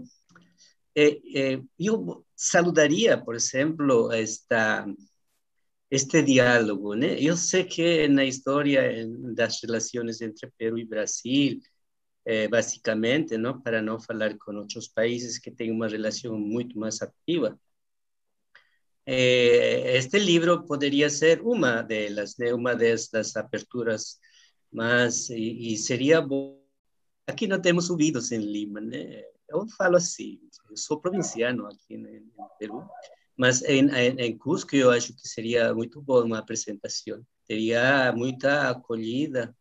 [0.94, 4.86] é, é, eu saludaria, por exemplo, esta
[5.88, 7.16] este diálogo, né?
[7.20, 11.61] Eu sei que na história das relações entre Peru e Brasil,
[12.27, 17.01] é, basicamente, não, para não falar com outros países que têm uma relação muito mais
[17.01, 17.57] ativa,
[19.07, 22.53] é, este livro poderia ser uma delas, né?
[22.53, 24.18] Uma dessas aperturas,
[24.72, 26.61] mas e, e seria bom.
[27.29, 29.22] Aqui não temos ouvidos em Lima, né?
[29.49, 32.85] Eu falo assim, eu sou provinciano aqui no Peru,
[33.37, 37.24] mas em, em, em Cusco eu acho que seria muito bom uma apresentação.
[37.47, 39.55] Teria muita acolhida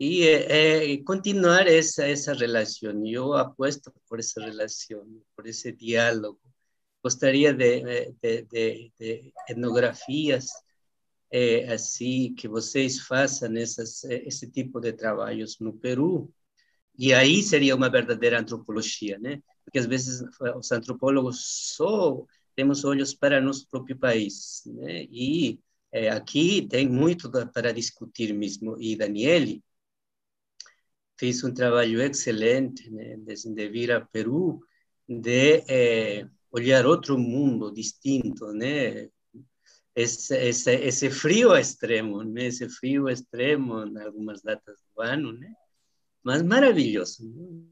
[0.00, 3.06] e é, é, continuar essa essa relação.
[3.06, 5.04] Eu aposto por essa relação,
[5.36, 6.40] por esse diálogo.
[7.02, 7.82] Gostaria de,
[8.22, 10.46] de, de, de etnografias
[11.30, 16.32] é, assim que vocês façam essas, esse tipo de trabalhos no Peru.
[16.98, 19.42] E aí seria uma verdadeira antropologia, né?
[19.70, 20.22] porque às vezes
[20.56, 22.24] os antropólogos só
[22.56, 25.04] temos olhos para nosso próprio país, né?
[25.04, 25.60] E
[25.92, 28.76] é, aqui tem muito para discutir mesmo.
[28.80, 29.62] E Daniele
[31.20, 33.18] fez um trabalho excelente né?
[33.18, 34.58] de, de vir a Peru,
[35.06, 39.10] de é, olhar outro mundo distinto, né?
[39.94, 42.46] Esse, esse, esse frio extremo, né?
[42.46, 45.52] Esse frio extremo em algumas datas do ano, né?
[46.24, 47.28] Mas maravilhoso.
[47.28, 47.66] Né?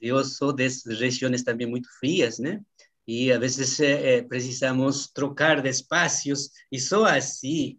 [0.00, 2.60] eu sou dessas regiões também muito frias, né?
[3.06, 7.78] E às vezes é, precisamos trocar de espaços e só assim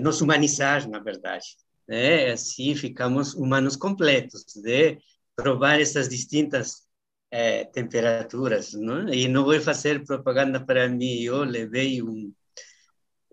[0.00, 1.56] nos humanizar, na verdade.
[1.88, 2.32] Né?
[2.32, 4.98] Assim ficamos humanos completos, de
[5.36, 6.82] provar essas distintas
[7.30, 9.08] é, temperaturas, não?
[9.08, 11.20] E não vou fazer propaganda para mim.
[11.22, 12.32] Eu levei um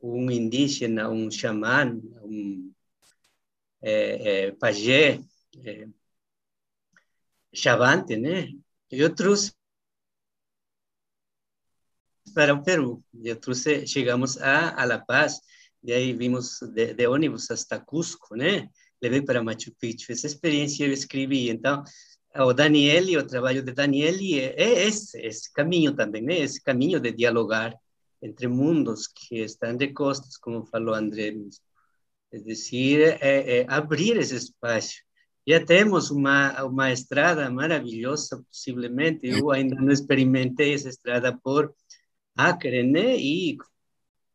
[0.02, 1.86] um indígena, um xamã,
[2.24, 2.74] um
[3.82, 5.20] é, é, pajé,
[5.66, 5.88] é,
[7.54, 8.50] Chavante, né?
[8.92, 9.54] Eu trouxe
[12.34, 13.04] para o Peru.
[13.24, 15.42] Eu trouxe, chegamos a, a La Paz,
[15.84, 18.70] e aí vimos de, de ônibus até Cusco, né?
[19.02, 20.12] Levei para Machu Picchu.
[20.12, 21.50] Essa experiência eu escrevi.
[21.50, 21.84] Então,
[22.36, 26.40] o Daniele, o trabalho de Daniele é, é esse, esse caminho também, né?
[26.40, 27.74] Esse caminho de dialogar
[28.22, 31.34] entre mundos que estão de costas, como falou André.
[32.32, 35.00] É decir, é, é abrir esse espaço
[35.50, 39.28] já temos uma, uma estrada maravilhosa, possivelmente.
[39.28, 41.74] Eu ainda não experimentei essa estrada por
[42.38, 43.18] Acre, né?
[43.18, 43.58] E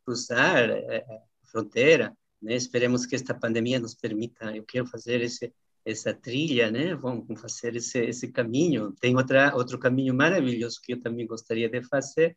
[0.05, 1.21] cruzar eh, a
[1.55, 2.57] fronteira, né?
[2.57, 4.55] Esperemos que esta pandemia nos permita.
[4.57, 5.53] Eu quero fazer esse,
[5.85, 6.95] essa trilha, né?
[6.97, 8.93] Vamos fazer esse, esse caminho.
[9.01, 12.37] Tem outra, outro caminho maravilhoso que eu também gostaria de fazer,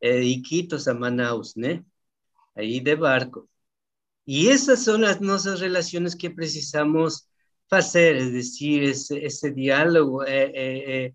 [0.00, 1.84] é Iquitos a Manaus, né?
[2.56, 3.48] Aí de barco.
[4.26, 7.26] E essas são as nossas relações que precisamos
[7.68, 11.14] fazer, é decir, esse, esse diálogo é, é, é,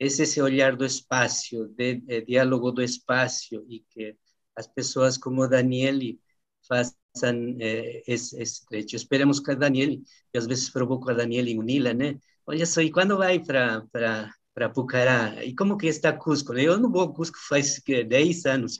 [0.00, 4.16] esse olhar do espaço, de, de, diálogo do espaço, e que
[4.56, 6.20] as pessoas como Daniele
[6.68, 8.96] façam é, esse, esse trecho.
[8.96, 12.18] Esperamos que a Daniele, que às vezes provoca a Daniele em Unila, né?
[12.46, 15.44] Olha só, e quando vai para Pucará?
[15.44, 16.54] E como que está Cusco?
[16.54, 18.78] Eu não vou a Cusco faz 10 anos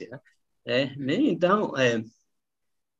[0.97, 1.15] né?
[1.15, 2.03] Então, é,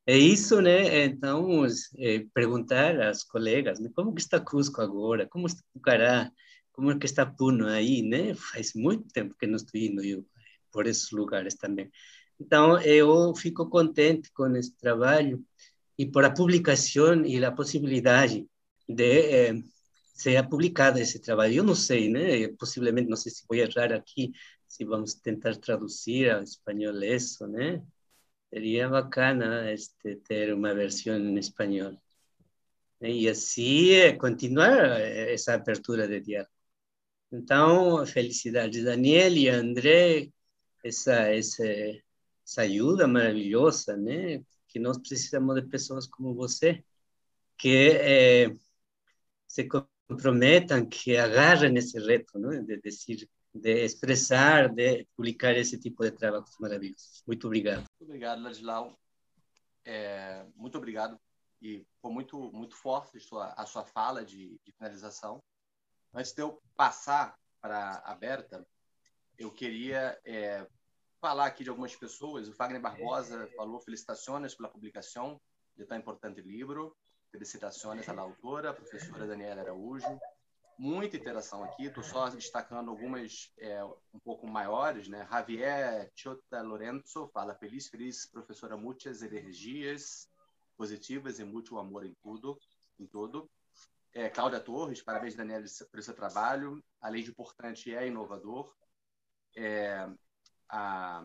[0.05, 1.05] é isso, né?
[1.05, 1.65] Então,
[1.97, 3.89] é, perguntar às colegas, né?
[3.95, 5.27] como que está Cusco agora?
[5.27, 6.31] Como está Pucará?
[6.71, 8.33] Como que está Puno aí, né?
[8.35, 10.25] Faz muito tempo que não estou indo eu,
[10.71, 11.91] por esses lugares também.
[12.39, 15.43] Então, eu fico contente com esse trabalho
[15.97, 18.47] e por a publicação e a possibilidade
[18.87, 19.63] de eh,
[20.13, 21.55] ser publicado esse trabalho.
[21.55, 22.47] Eu não sei, né?
[22.57, 24.31] Possivelmente, não sei se vou errar aqui,
[24.67, 27.83] se vamos tentar traduzir ao espanhol isso, né?
[28.49, 31.93] Sería bacana este, ter uma versão em espanhol.
[33.01, 36.51] E assim continuar essa abertura de diálogo.
[37.31, 40.29] Então, felicidades, Daniel e André,
[40.83, 41.63] essa, essa,
[42.49, 44.43] essa ajuda maravilhosa, né?
[44.67, 46.83] Que nós precisamos de pessoas como você,
[47.55, 48.55] que eh,
[49.47, 52.49] se comprometam, que agarrem esse reto, não?
[52.63, 57.23] de decir, de expressar, de publicar esse tipo de trabalhos maravilhosos.
[57.27, 57.83] Muito obrigado.
[57.99, 58.99] Muito obrigado, Ladislau.
[59.85, 61.19] É, muito obrigado
[61.61, 65.41] e foi muito muito forte a sua, a sua fala de, de finalização.
[66.13, 68.65] Antes de eu passar para a Berta,
[69.37, 70.65] eu queria é,
[71.19, 72.47] falar aqui de algumas pessoas.
[72.47, 75.39] O Fagner Barbosa falou felicitações pela publicação
[75.75, 76.95] de tão importante livro.
[77.31, 80.19] Felicitações à autora, professora Daniela Araújo.
[80.77, 85.09] Muita interação aqui, estou só destacando algumas é, um pouco maiores.
[85.09, 85.27] Né?
[85.29, 90.29] Javier Chota Lorenzo fala feliz, feliz, professora, muitas energias
[90.77, 92.57] positivas e muito amor em tudo,
[92.97, 93.49] em tudo.
[94.13, 96.81] É, Cláudia Torres, parabéns, Daniela, por seu trabalho.
[97.01, 98.73] Além de importante, é inovador.
[99.55, 100.09] É,
[100.69, 101.23] a,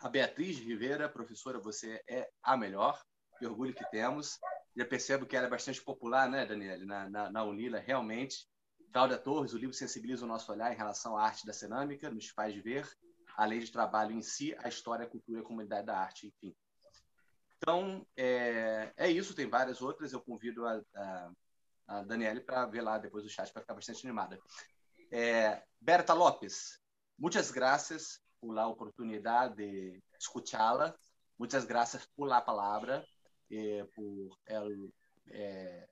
[0.00, 3.00] a Beatriz Rivera, professora, você é a melhor.
[3.38, 4.38] Que orgulho que temos.
[4.74, 8.48] Já percebo que ela é bastante popular, né, Daniela, na, na, na Unila, realmente.
[8.92, 12.28] Cláudia Torres, o livro sensibiliza o nosso olhar em relação à arte da cerâmica, nos
[12.28, 12.88] faz ver,
[13.36, 16.56] além de trabalho em si, a história, a cultura a comunidade da arte, enfim.
[17.58, 20.12] Então, é, é isso, tem várias outras.
[20.12, 21.32] Eu convido a, a,
[21.88, 22.04] a
[22.44, 24.38] para ver lá depois do chat, para ficar bastante animada.
[25.10, 26.80] É, Berta Lopes,
[27.18, 30.96] muitas graças por la oportunidade de escuchá-la.
[31.38, 33.04] Muitas graças por la palavra,
[33.50, 34.92] eh, por el
[35.26, 35.86] eh,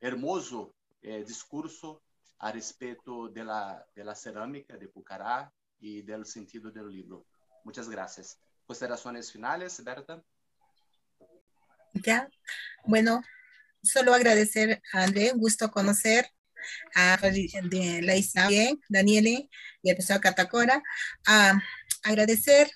[0.00, 2.02] hermoso eh, discurso
[2.40, 7.26] a respeito de la cerâmica de Pucará e do sentido do livro.
[7.64, 8.38] Muitas graças.
[8.66, 10.22] Considerações finais, Berta?
[11.94, 12.28] Ya,
[12.84, 13.22] bueno,
[13.82, 16.30] solo agradecer a André, un gusto conocer
[16.94, 19.48] a de la Isabel, Daniele
[19.82, 20.82] y el profesor Catacora,
[21.26, 21.60] a
[22.08, 22.70] agradecer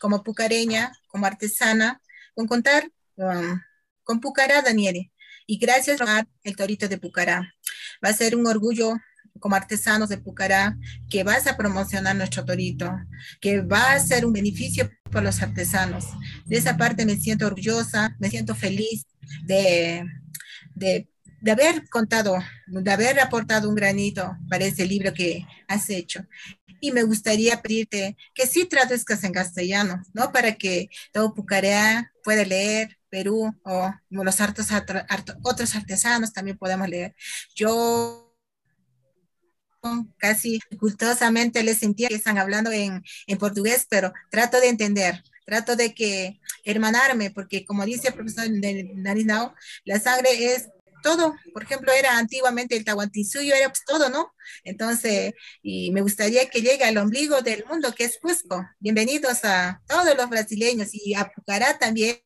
[0.00, 2.00] como pucareña, como artesana,
[2.34, 3.60] con contar um,
[4.02, 5.12] con Pucará, Daniele.
[5.46, 7.54] Y gracias a el Torito de Pucará.
[8.04, 8.96] Va a ser un orgullo
[9.38, 10.76] como artesanos de Pucará,
[11.08, 12.90] que vas a promocionar nuestro torito,
[13.40, 16.06] que va a ser un beneficio para los artesanos.
[16.44, 19.06] De esa parte me siento orgullosa, me siento feliz
[19.44, 20.04] de,
[20.74, 21.08] de,
[21.40, 26.26] de haber contado, de haber aportado un granito para ese libro que has hecho.
[26.80, 30.32] Y me gustaría pedirte que sí traduzcas en castellano, ¿no?
[30.32, 37.14] Para que todo Pucará pueda leer, Perú o los otros artesanos también podamos leer.
[37.54, 38.30] Yo
[40.18, 45.76] casi dificultosamente les sentía que están hablando en, en portugués, pero trato de entender, trato
[45.76, 49.54] de que hermanarme, porque como dice el profesor Narinao,
[49.84, 50.68] la sangre es
[51.02, 51.34] todo.
[51.52, 54.32] Por ejemplo, era antiguamente el Tahuantinsuyo, era pues todo, ¿no?
[54.64, 58.64] Entonces, y me gustaría que llegue al ombligo del mundo, que es Cusco.
[58.78, 62.20] Bienvenidos a todos los brasileños y a Pucará también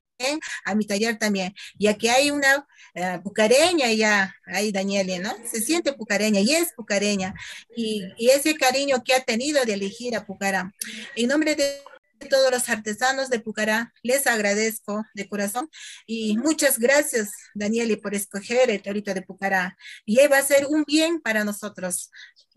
[0.64, 5.34] a mi taller también, ya que hay una uh, pucareña ya, ahí Daniele, ¿no?
[5.44, 7.34] Se siente pucareña y es pucareña,
[7.76, 10.72] y, y, ese cariño que ha tenido de elegir a Pucará.
[11.16, 11.82] En nombre de
[12.24, 15.70] todos los artesanos de Pucará, les agradezco de corazón
[16.06, 19.76] y muchas gracias, Daniele, por escoger el torito de Pucará.
[20.04, 22.10] Y va a ser un bien para nosotros,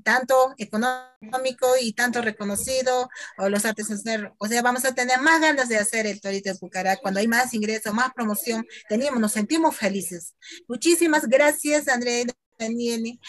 [0.03, 5.69] tanto económico y tanto reconocido, o los artesanos, o sea, vamos a tener más ganas
[5.69, 6.97] de hacer el torito de Pucará.
[6.97, 10.35] Cuando hay más ingresos, más promoción, tenemos, nos sentimos felices.
[10.67, 12.25] Muchísimas gracias, André.
[12.59, 13.19] Daniele,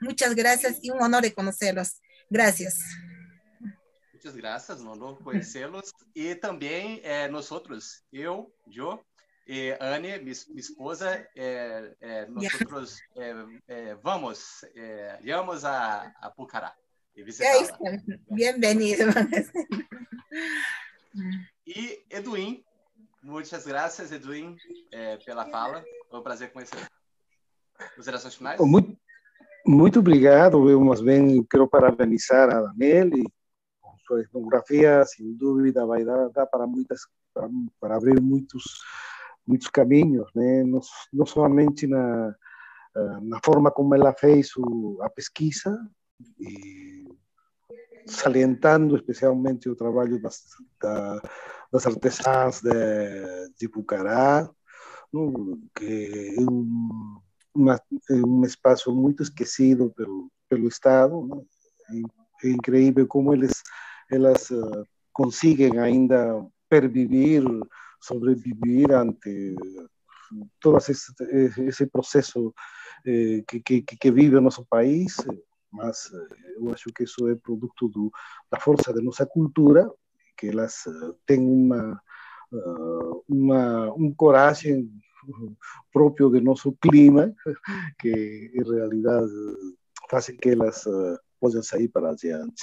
[0.00, 2.00] muchas gracias y un honor de conocerlos.
[2.28, 2.78] Gracias.
[4.22, 5.94] Muitas graças, honor conhecê-los.
[6.14, 9.00] E também é, nós outros, eu, Jo,
[9.46, 12.58] e Anne, minha, minha esposa, é, é, nós yeah.
[12.60, 13.34] outros é,
[13.66, 16.74] é, vamos, é, vamos a, a Pucará.
[17.16, 17.78] E visitá-la.
[18.58, 19.04] Bem-vindo.
[21.66, 22.62] e Edwin,
[23.22, 24.54] muitas graças, Edwin,
[25.24, 25.82] pela fala.
[26.10, 26.86] Foi um prazer conhecer.
[27.96, 28.60] Considerações finais?
[28.60, 28.94] Muito,
[29.66, 30.68] muito obrigado.
[30.68, 33.39] Eu, mais bem, quero parabenizar a Daniel e
[34.10, 37.00] sua etnografia, sem dúvida, vai dar, dar para muitas,
[37.32, 37.48] para,
[37.80, 38.64] para, abrir muitos,
[39.46, 40.64] muitos caminhos, né?
[40.64, 40.80] não,
[41.12, 42.34] não somente na,
[43.22, 45.78] na forma como ela fez o, a pesquisa,
[46.40, 47.08] e
[48.06, 50.42] salientando especialmente o trabalho das,
[50.82, 51.22] da,
[51.72, 54.50] das artesãs de, de Bucará,
[55.76, 57.20] que é um,
[57.54, 57.80] uma,
[58.10, 61.46] um espaço muito esquecido pelo, pelo Estado,
[61.88, 62.02] né?
[62.42, 63.62] é incrível como eles
[64.10, 67.42] elas uh, conseguem ainda pervivir,
[68.00, 69.54] sobreviver ante
[70.60, 71.12] todo esse,
[71.66, 72.54] esse processo
[73.04, 75.16] eh, que, que, que, vive o nosso país,
[75.72, 76.08] mas
[76.56, 78.12] eu acho que isso é produto do,
[78.50, 79.90] da força da nossa cultura,
[80.36, 80.84] que elas
[81.26, 82.00] têm uma,
[83.28, 84.88] uma um coragem
[85.92, 87.34] próprio do nosso clima,
[87.98, 89.32] que em realidade
[90.08, 90.84] fazem que elas
[91.40, 92.62] possam sair para adiante.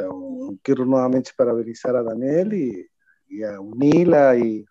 [0.00, 2.88] Então, quero novamente parabenizar a Daniel e,
[3.28, 4.64] e a Unila e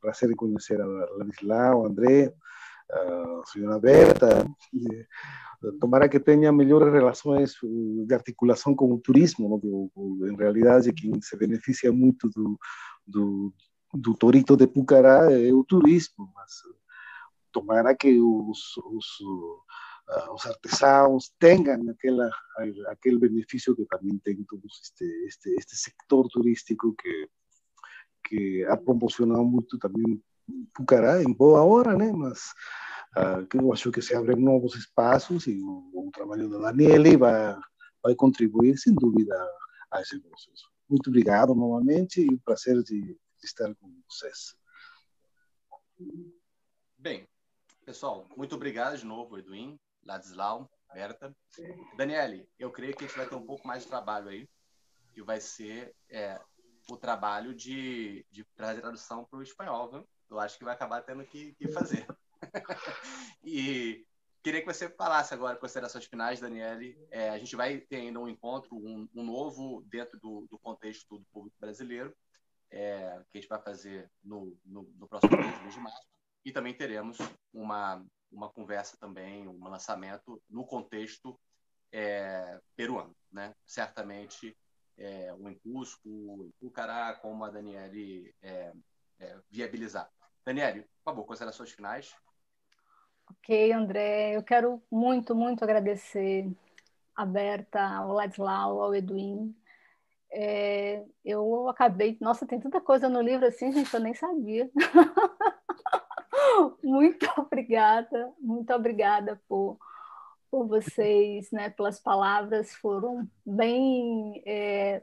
[0.00, 2.32] prazer em conhecer a Ladislau, a André,
[2.90, 4.48] a senhora Berta.
[4.72, 5.06] E,
[5.78, 7.54] tomara que tenha melhores relações
[8.06, 10.26] de articulação com o turismo, ¿no?
[10.26, 12.58] em realidade quem se beneficia muito do,
[13.06, 13.52] do,
[13.92, 16.62] do Torito de Pucará é o turismo, mas
[17.52, 19.20] tomara que os, os,
[20.08, 22.30] uh, os artesanos tenham aquela,
[22.88, 27.28] aquele benefício que também tem todo este, este, este sector turístico que,
[28.24, 30.22] que ha promocionado muito também
[30.74, 32.12] Pucará em boa hora, né?
[32.12, 32.52] mas
[33.16, 37.16] uh, que eu acho que se abrem novos espaços e o, o trabalho da Daniele
[37.16, 37.56] vai,
[38.02, 39.34] vai contribuir, sem dúvida,
[39.90, 40.70] a esse processo.
[40.88, 44.54] Muito obrigado novamente e um prazer de estar com vocês.
[46.96, 47.26] Bem,
[47.84, 49.76] pessoal, muito obrigado de novo, Edwin,
[50.06, 51.34] Ladislau, Berta.
[51.96, 54.48] Daniele, eu creio que a gente vai ter um pouco mais de trabalho aí,
[55.12, 56.40] que vai ser é,
[56.88, 60.08] o trabalho de, de trazer tradução para o espanhol, viu?
[60.30, 62.06] Eu acho que vai acabar tendo que, que fazer.
[63.44, 64.06] e
[64.42, 66.96] queria que você falasse agora considerações finais, Daniele.
[67.10, 71.18] É, a gente vai ter ainda um encontro, um, um novo dentro do, do, contexto
[71.18, 72.14] do público brasileiro,
[72.70, 76.06] é, que a gente vai fazer no, no, no próximo mês, de março.
[76.44, 77.18] E também teremos
[77.52, 81.38] uma, uma conversa também, um lançamento no contexto
[81.92, 83.14] é, peruano.
[83.32, 83.54] Né?
[83.64, 84.56] Certamente,
[84.98, 86.08] é, o em Cusco,
[86.44, 88.72] em Pucará, como a Daniele é,
[89.18, 90.10] é, viabilizar.
[90.44, 92.14] Daniele, por favor, considerações finais.
[93.28, 96.48] Ok, André, eu quero muito, muito agradecer
[97.14, 99.54] a Berta, ao Ladislau, ao Edwin.
[100.30, 104.70] É, eu acabei, nossa, tem tanta coisa no livro assim, gente, eu nem sabia.
[106.82, 109.78] muito obrigada, muito obrigada por,
[110.50, 115.02] por vocês, né, pelas palavras, foram bem é,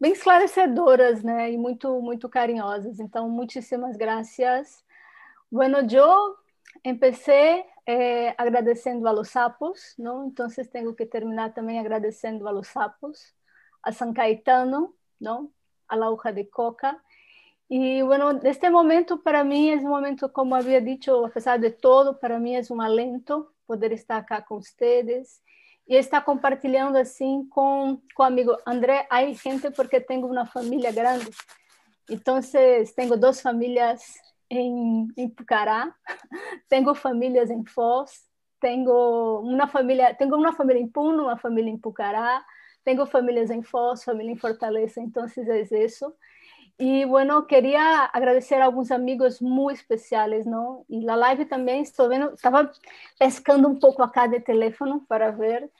[0.00, 2.98] bem esclarecedoras, né, e muito muito carinhosas.
[2.98, 4.84] Então, muitíssimas gracias.
[5.50, 6.36] Bueno, yo
[6.82, 10.24] empecé eh, agradecendo a los sapos, ¿no?
[10.24, 13.34] Entonces tengo que terminar también agradecendo a los sapos,
[13.82, 15.52] a San Caetano, ¿no?
[15.88, 17.02] A la hoja de coca.
[17.68, 21.70] Y bueno, este momento para mí es un momento, como había dicho, a pesar de
[21.70, 25.42] todo, para mí es un alento poder estar acá con ustedes
[25.86, 29.06] y estar compartilhando assim com com amigo André.
[29.10, 31.30] Hay gente porque tenho uma família grande,
[32.08, 32.40] então
[32.94, 34.02] tenho duas famílias
[34.50, 35.94] em, em Pucará,
[36.68, 38.10] tenho famílias em Foz,
[38.60, 42.44] tenho uma família, tenho uma família em Puno, uma família em Pucará,
[42.84, 46.12] tenho famílias em Foz, família em Fortaleza, então é isso.
[46.78, 50.84] E, bueno, queria agradecer a alguns amigos muito especiais, não?
[50.88, 52.70] E na live também estou vendo, estava
[53.18, 55.70] pescando um pouco acá de telefone para ver,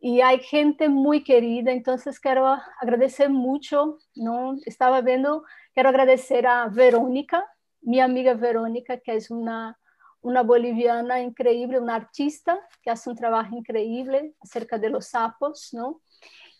[0.00, 2.44] e há gente muito querida, então quero
[2.80, 4.56] agradecer muito, não?
[4.66, 5.42] Estava vendo,
[5.74, 7.42] quero agradecer a Verônica,
[7.82, 9.74] minha amiga Verônica, que é uma
[10.22, 16.00] uma boliviana increíble, uma artista que faz um trabalho increíble acerca de los sapos, não?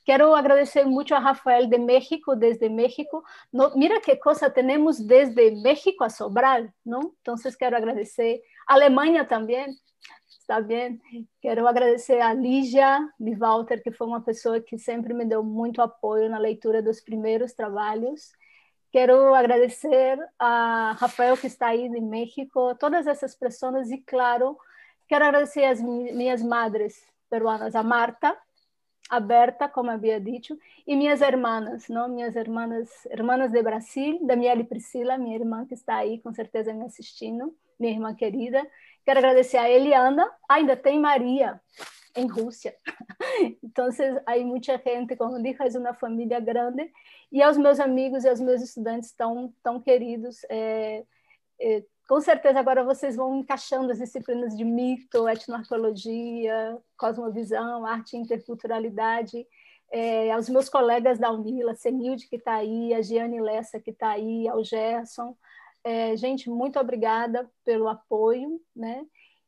[0.07, 3.25] Quero agradecer muito a Rafael de México, desde México.
[3.53, 7.13] No, mira que coisa temos desde México a Sobral, não?
[7.21, 8.41] Então, quero agradecer.
[8.69, 9.67] Alemanha também,
[10.29, 11.01] está bem?
[11.43, 15.83] Quero agradecer a Lígia de Walter, que foi uma pessoa que sempre me deu muito
[15.83, 18.31] apoio na leitura dos primeiros trabalhos.
[18.93, 24.57] Quero agradecer a Rafael, que está aí de México, todas essas pessoas, e, claro,
[25.09, 28.39] quero agradecer as minhas madres peruanas, a Marta,
[29.09, 32.09] a Berta, como havia dito, e minhas irmãs, não?
[32.09, 36.73] Minhas irmãs, irmãs de Brasil, Daniela e Priscila, minha irmã que está aí, com certeza
[36.73, 38.67] me assistindo, minha irmã querida.
[39.05, 41.61] Quero agradecer a Eliana, ainda tem Maria,
[42.15, 42.75] em Rússia.
[43.63, 43.89] Então,
[44.25, 46.91] aí muita gente, como disse, é uma família grande.
[47.31, 51.05] E aos meus amigos e aos meus estudantes tão, tão queridos, é,
[51.61, 58.21] é, com certeza agora vocês vão encaixando as disciplinas de mito, etnoarqueologia, cosmovisão, arte e
[58.21, 59.47] interculturalidade.
[59.91, 64.11] É, aos meus colegas da Unila, Senilde, que está aí, a Giane Lessa, que está
[64.11, 65.37] aí, ao Gerson.
[65.85, 69.07] É, gente, muito obrigada pelo apoio, né?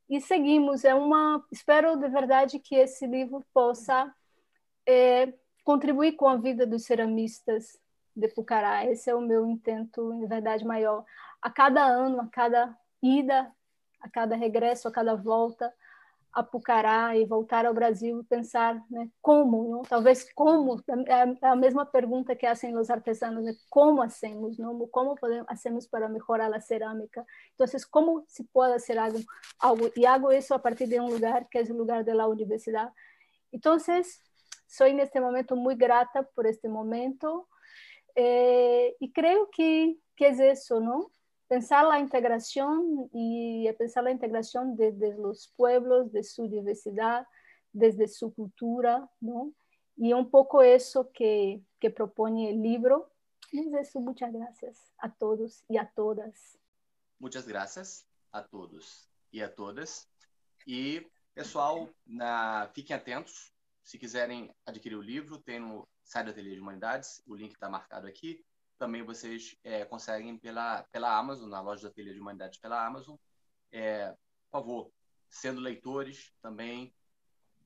[0.09, 0.85] e seguimos.
[0.85, 4.12] É uma, espero de verdade que esse livro possa
[4.86, 5.32] é,
[5.64, 7.78] contribuir com a vida dos ceramistas
[8.16, 8.86] de Pucará.
[8.86, 11.05] Esse é o meu intento, em verdade, maior.
[11.40, 13.52] A cada ano, a cada ida,
[14.01, 15.73] a cada regresso, a cada volta,
[16.31, 19.82] Apucará e voltar ao Brasil e pensar né, como, não?
[19.82, 23.56] talvez como, é, é a mesma pergunta que fazem os artesanos, né?
[23.70, 24.86] como hacemos, não?
[24.89, 27.24] como podemos, hacemos para melhorar a cerâmica,
[27.55, 29.19] então, como se pode fazer algo,
[29.59, 32.93] algo, e hago isso a partir de um lugar que é o lugar da universidade.
[33.51, 37.48] Então, sou neste momento muito grata por este momento,
[38.15, 41.10] eh, e creio que, que é isso, não?
[41.49, 47.27] Pensar la integración y pensar la integración desde los pueblos, de su diversidad,
[47.73, 49.53] desde su cultura, ¿no?
[49.97, 53.11] Y un poco eso que, que propone el libro.
[53.51, 56.59] Es eso, muchas gracias a todos y a todas.
[57.19, 60.09] Muchas gracias a todos e a todas.
[60.66, 63.53] E, pessoal, na, fiquem atentos.
[63.83, 67.70] Se quiserem adquirir o livro, tem no site da Ateliê de Humanidades, o link está
[67.70, 68.45] marcado aqui
[68.79, 73.17] também vocês é, conseguem pela, pela Amazon, na loja da Telha de Humanidades pela Amazon.
[73.73, 74.93] É, por favor,
[75.29, 76.95] sendo leitores também,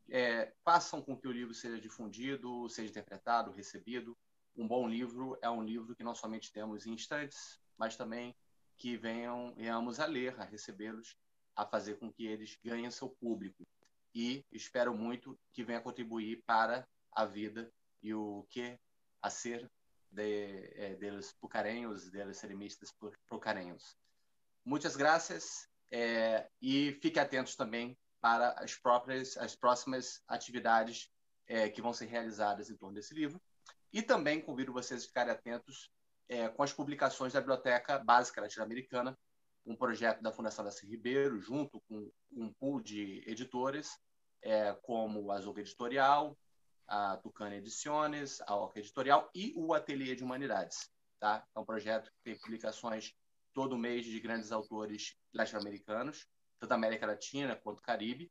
[0.09, 4.17] é, façam com que o livro seja difundido, seja interpretado, recebido.
[4.57, 8.35] Um bom livro é um livro que não somente temos em instantes, mas também
[8.77, 11.17] que venham, venhamos a ler, a recebê-los,
[11.55, 13.67] a fazer com que eles ganhem seu público.
[14.15, 17.73] E espero muito que venha contribuir para a vida
[18.03, 18.79] e o que
[19.23, 19.71] a ser
[20.13, 22.95] de, eh, de los pucareños, de los ceremistas
[23.27, 23.97] pucareños.
[24.65, 31.11] Muitas graças eh, e fiquem atentos também para as próprias, as próximas atividades
[31.47, 33.41] eh, que vão ser realizadas em torno desse livro.
[33.93, 35.91] E também convido vocês a ficarem atentos
[36.57, 39.19] com as publicações da Biblioteca Básica Latino-Americana,
[39.67, 43.99] um projeto da Fundação Darcy Ribeiro, junto com um pool de editores,
[44.81, 46.35] como a Azul Editorial,
[46.93, 50.91] a Tucana Ediciones, a Oca Editorial e o Ateliê de Humanidades.
[51.19, 51.43] Tá?
[51.57, 53.15] É um projeto que tem publicações
[53.55, 56.27] todo mês de grandes autores latino-americanos,
[56.61, 58.31] tanto da América Latina quanto Caribe,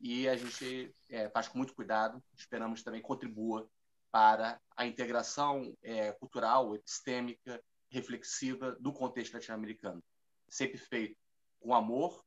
[0.00, 3.68] e a gente é, faz com muito cuidado, esperamos também contribua
[4.12, 7.60] para a integração é, cultural, epistêmica,
[7.90, 10.00] reflexiva do contexto latino-americano.
[10.48, 11.18] Sempre feito
[11.58, 12.24] com amor,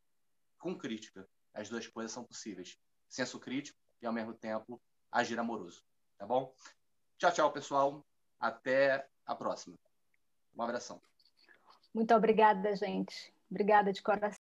[0.58, 1.26] com crítica.
[1.54, 2.78] As duas coisas são possíveis.
[3.08, 4.82] Senso crítico e, ao mesmo tempo,
[5.12, 5.84] agir amoroso.
[6.18, 6.54] Tá bom?
[7.18, 8.06] Tchau, tchau, pessoal.
[8.40, 9.76] Até a próxima.
[10.56, 11.02] Um abração.
[11.94, 13.34] Muito obrigada, gente.
[13.50, 14.39] Obrigada de coração.